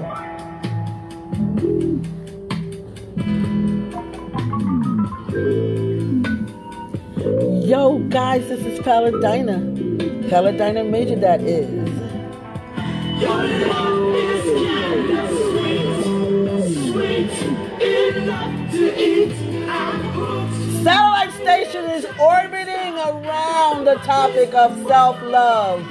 [7.66, 10.30] Yo, guys, this is Paladinah.
[10.30, 11.68] Paladinah Major, that is.
[20.82, 25.84] Satellite Station is orbiting around the topic of self love.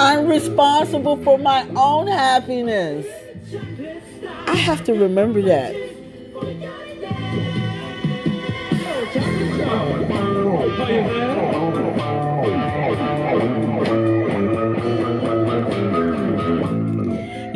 [0.00, 3.04] I'm responsible for my own happiness.
[4.46, 5.74] I have to remember that.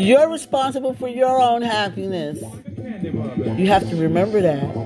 [0.01, 2.43] You're responsible for your own happiness.
[3.57, 4.82] You have to remember that.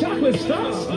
[0.00, 0.88] Chocolate stars.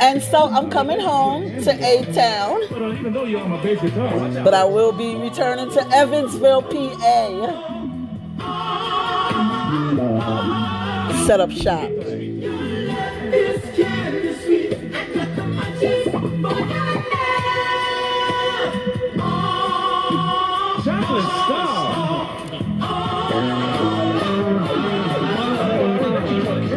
[0.00, 3.94] And so I'm coming home to A Town, But even though you're on my basic
[3.94, 4.10] car,
[4.44, 7.64] but I will be returning to Evansville, PA.
[11.26, 11.90] Set up shop.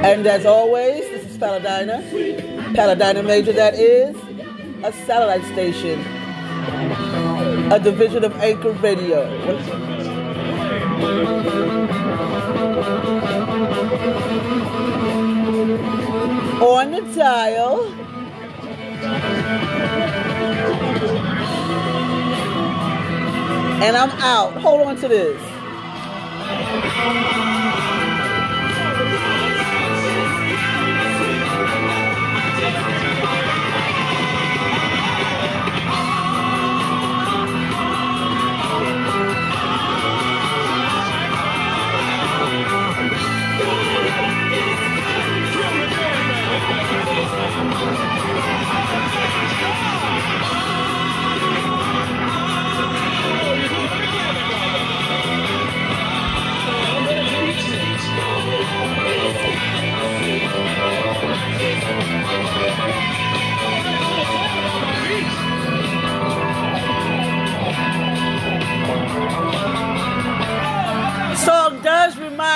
[0.03, 2.02] And as always, this is Paladinah.
[2.73, 4.15] Paladinah Major, that is
[4.84, 5.99] a satellite station,
[7.72, 9.28] a division of Anchor Radio.
[16.61, 17.86] On the dial.
[23.84, 24.53] And I'm out.
[24.61, 25.41] Hold on to this.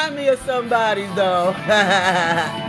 [0.06, 1.52] remind me of somebody's though.